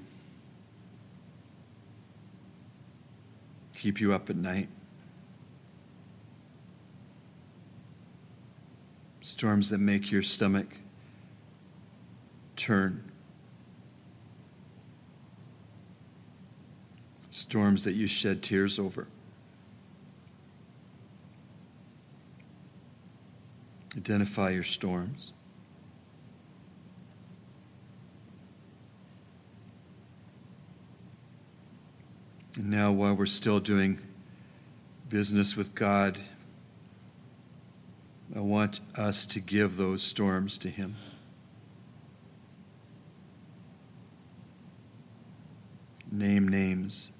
keep 3.73 4.01
you 4.01 4.11
up 4.11 4.29
at 4.29 4.35
night. 4.35 4.67
Storms 9.21 9.69
that 9.69 9.77
make 9.77 10.11
your 10.11 10.23
stomach 10.23 10.79
turn. 12.57 13.09
Storms 17.29 17.85
that 17.85 17.93
you 17.93 18.07
shed 18.07 18.43
tears 18.43 18.77
over. 18.77 19.07
Identify 23.95 24.49
your 24.49 24.63
storms. 24.63 25.33
And 32.55 32.69
now, 32.69 32.91
while 32.91 33.13
we're 33.13 33.25
still 33.25 33.59
doing 33.59 33.99
business 35.09 35.55
with 35.55 35.75
God, 35.75 36.19
I 38.35 38.39
want 38.39 38.79
us 38.95 39.25
to 39.27 39.39
give 39.39 39.77
those 39.77 40.03
storms 40.03 40.57
to 40.59 40.69
Him. 40.69 40.95
Name 46.11 46.47
names. 46.47 47.11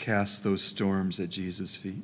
Cast 0.00 0.42
those 0.42 0.62
storms 0.62 1.20
at 1.20 1.28
Jesus' 1.28 1.76
feet. 1.76 2.02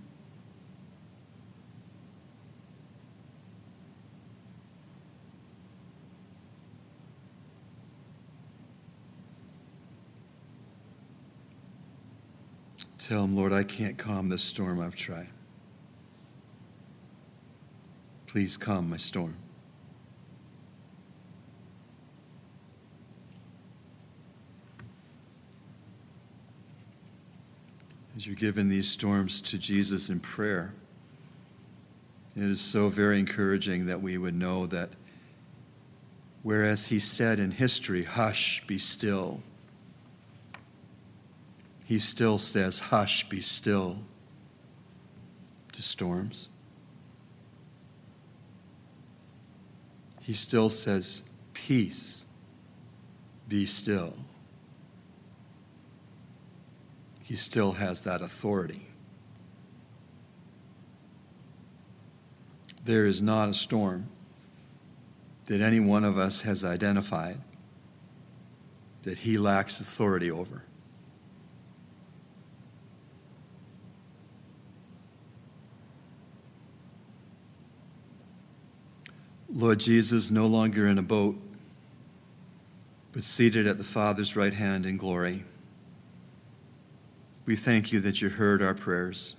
Tell 12.99 13.25
him, 13.25 13.35
Lord, 13.35 13.55
I 13.55 13.65
can't 13.65 13.97
calm 13.97 14.29
this 14.29 14.43
storm 14.43 14.79
I've 14.79 14.95
tried. 14.95 15.29
Please 18.27 18.59
calm 18.59 18.91
my 18.91 18.99
storm. 18.99 19.37
As 28.17 28.27
you're 28.27 28.35
giving 28.35 28.69
these 28.69 28.89
storms 28.89 29.41
to 29.43 29.59
Jesus 29.59 30.09
in 30.09 30.21
prayer, 30.21 30.73
it 32.35 32.43
is 32.43 32.61
so 32.61 32.89
very 32.89 33.19
encouraging 33.19 33.87
that 33.87 34.01
we 34.01 34.17
would 34.17 34.35
know 34.35 34.67
that 34.67 34.91
whereas 36.43 36.87
he 36.87 36.99
said 36.99 37.39
in 37.39 37.51
history, 37.51 38.05
Hush, 38.05 38.67
be 38.67 38.79
still 38.79 39.43
he 41.87 42.01
still 42.01 42.37
says, 42.37 42.81
Hush, 42.81 43.29
be 43.29 43.41
still 43.41 44.01
to 45.71 45.81
storms. 45.81 46.49
He 50.21 50.35
still 50.35 50.69
says, 50.69 51.23
Peace, 51.55 52.25
be 53.47 53.67
still. 53.67 54.15
He 57.27 57.35
still 57.35 57.73
has 57.73 58.03
that 58.03 58.23
authority. 58.23 58.87
There 62.85 63.05
is 63.05 63.21
not 63.21 63.49
a 63.49 63.53
storm 63.53 64.07
that 65.47 65.61
any 65.61 65.81
one 65.81 66.05
of 66.05 66.19
us 66.19 66.43
has 66.43 66.65
identified 66.65 67.39
that 69.03 69.19
he 69.19 69.39
lacks 69.39 69.81
authority 69.81 70.31
over. 70.31 70.63
Lord 79.49 79.81
Jesus, 79.81 80.31
no 80.31 80.47
longer 80.47 80.87
in 80.87 80.97
a 80.97 81.03
boat, 81.03 81.37
but 83.11 83.25
seated 83.25 83.67
at 83.67 83.79
the 83.79 83.85
Father's 83.85 84.37
right 84.37 84.55
hand 84.55 84.87
in 84.87 84.97
glory. 84.97 85.43
We 87.47 87.55
thank 87.55 87.93
you 87.93 88.01
that 88.01 88.21
you 88.21 88.29
heard 88.29 88.61
our 88.61 88.75
prayers, 88.75 89.37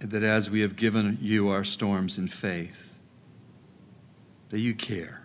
and 0.00 0.12
that 0.12 0.22
as 0.22 0.48
we 0.48 0.60
have 0.60 0.76
given 0.76 1.18
you 1.20 1.48
our 1.48 1.64
storms 1.64 2.16
in 2.16 2.28
faith, 2.28 3.00
that 4.50 4.60
you 4.60 4.74
care. 4.74 5.22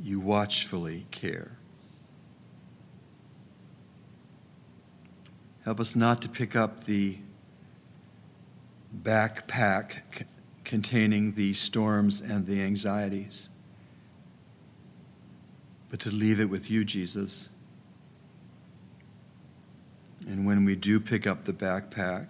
You 0.00 0.20
watchfully 0.20 1.06
care. 1.10 1.58
Help 5.64 5.80
us 5.80 5.96
not 5.96 6.22
to 6.22 6.28
pick 6.28 6.54
up 6.54 6.84
the 6.84 7.18
backpack 9.02 10.24
containing 10.68 11.32
the 11.32 11.52
storms 11.54 12.20
and 12.20 12.46
the 12.46 12.62
anxieties, 12.62 13.48
but 15.90 15.98
to 15.98 16.10
leave 16.10 16.38
it 16.38 16.44
with 16.44 16.70
you, 16.70 16.84
Jesus. 16.84 17.48
And 20.28 20.46
when 20.46 20.64
we 20.64 20.76
do 20.76 21.00
pick 21.00 21.26
up 21.26 21.44
the 21.44 21.52
backpack, 21.52 22.26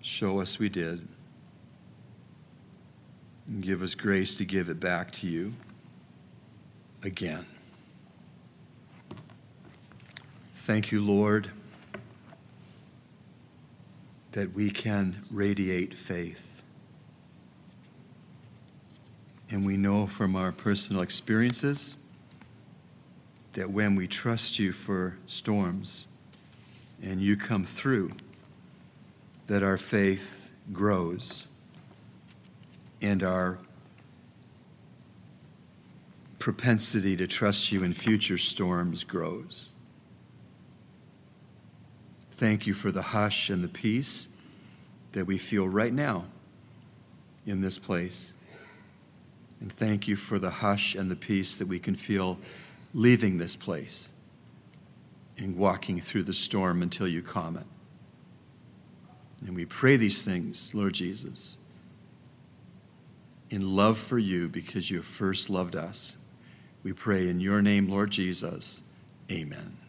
show 0.00 0.38
us 0.38 0.60
we 0.60 0.68
did. 0.68 1.08
And 3.48 3.62
give 3.62 3.82
us 3.82 3.96
grace 3.96 4.34
to 4.36 4.44
give 4.44 4.68
it 4.68 4.78
back 4.78 5.10
to 5.12 5.26
you 5.26 5.54
again. 7.02 7.46
Thank 10.54 10.92
you, 10.92 11.02
Lord 11.02 11.50
that 14.32 14.54
we 14.54 14.70
can 14.70 15.24
radiate 15.30 15.92
faith. 15.96 16.59
And 19.50 19.66
we 19.66 19.76
know 19.76 20.06
from 20.06 20.36
our 20.36 20.52
personal 20.52 21.02
experiences 21.02 21.96
that 23.54 23.70
when 23.70 23.96
we 23.96 24.06
trust 24.06 24.60
you 24.60 24.72
for 24.72 25.18
storms 25.26 26.06
and 27.02 27.20
you 27.20 27.36
come 27.36 27.64
through, 27.64 28.12
that 29.48 29.64
our 29.64 29.76
faith 29.76 30.50
grows 30.72 31.48
and 33.02 33.24
our 33.24 33.58
propensity 36.38 37.16
to 37.16 37.26
trust 37.26 37.72
you 37.72 37.82
in 37.82 37.92
future 37.92 38.38
storms 38.38 39.02
grows. 39.02 39.68
Thank 42.30 42.66
you 42.66 42.72
for 42.72 42.92
the 42.92 43.02
hush 43.02 43.50
and 43.50 43.64
the 43.64 43.68
peace 43.68 44.36
that 45.12 45.26
we 45.26 45.36
feel 45.36 45.68
right 45.68 45.92
now 45.92 46.24
in 47.44 47.60
this 47.60 47.78
place. 47.78 48.32
And 49.60 49.72
thank 49.72 50.08
you 50.08 50.16
for 50.16 50.38
the 50.38 50.50
hush 50.50 50.94
and 50.94 51.10
the 51.10 51.16
peace 51.16 51.58
that 51.58 51.68
we 51.68 51.78
can 51.78 51.94
feel 51.94 52.38
leaving 52.94 53.38
this 53.38 53.56
place 53.56 54.08
and 55.36 55.56
walking 55.56 56.00
through 56.00 56.22
the 56.24 56.32
storm 56.32 56.82
until 56.82 57.06
you 57.06 57.22
calm 57.22 57.56
it. 57.56 57.66
And 59.46 59.54
we 59.54 59.64
pray 59.64 59.96
these 59.96 60.24
things, 60.24 60.74
Lord 60.74 60.94
Jesus, 60.94 61.58
in 63.48 63.74
love 63.74 63.98
for 63.98 64.18
you 64.18 64.48
because 64.48 64.90
you 64.90 65.02
first 65.02 65.50
loved 65.50 65.74
us. 65.74 66.16
We 66.82 66.92
pray 66.92 67.28
in 67.28 67.40
your 67.40 67.62
name, 67.62 67.88
Lord 67.88 68.10
Jesus. 68.10 68.82
Amen. 69.30 69.79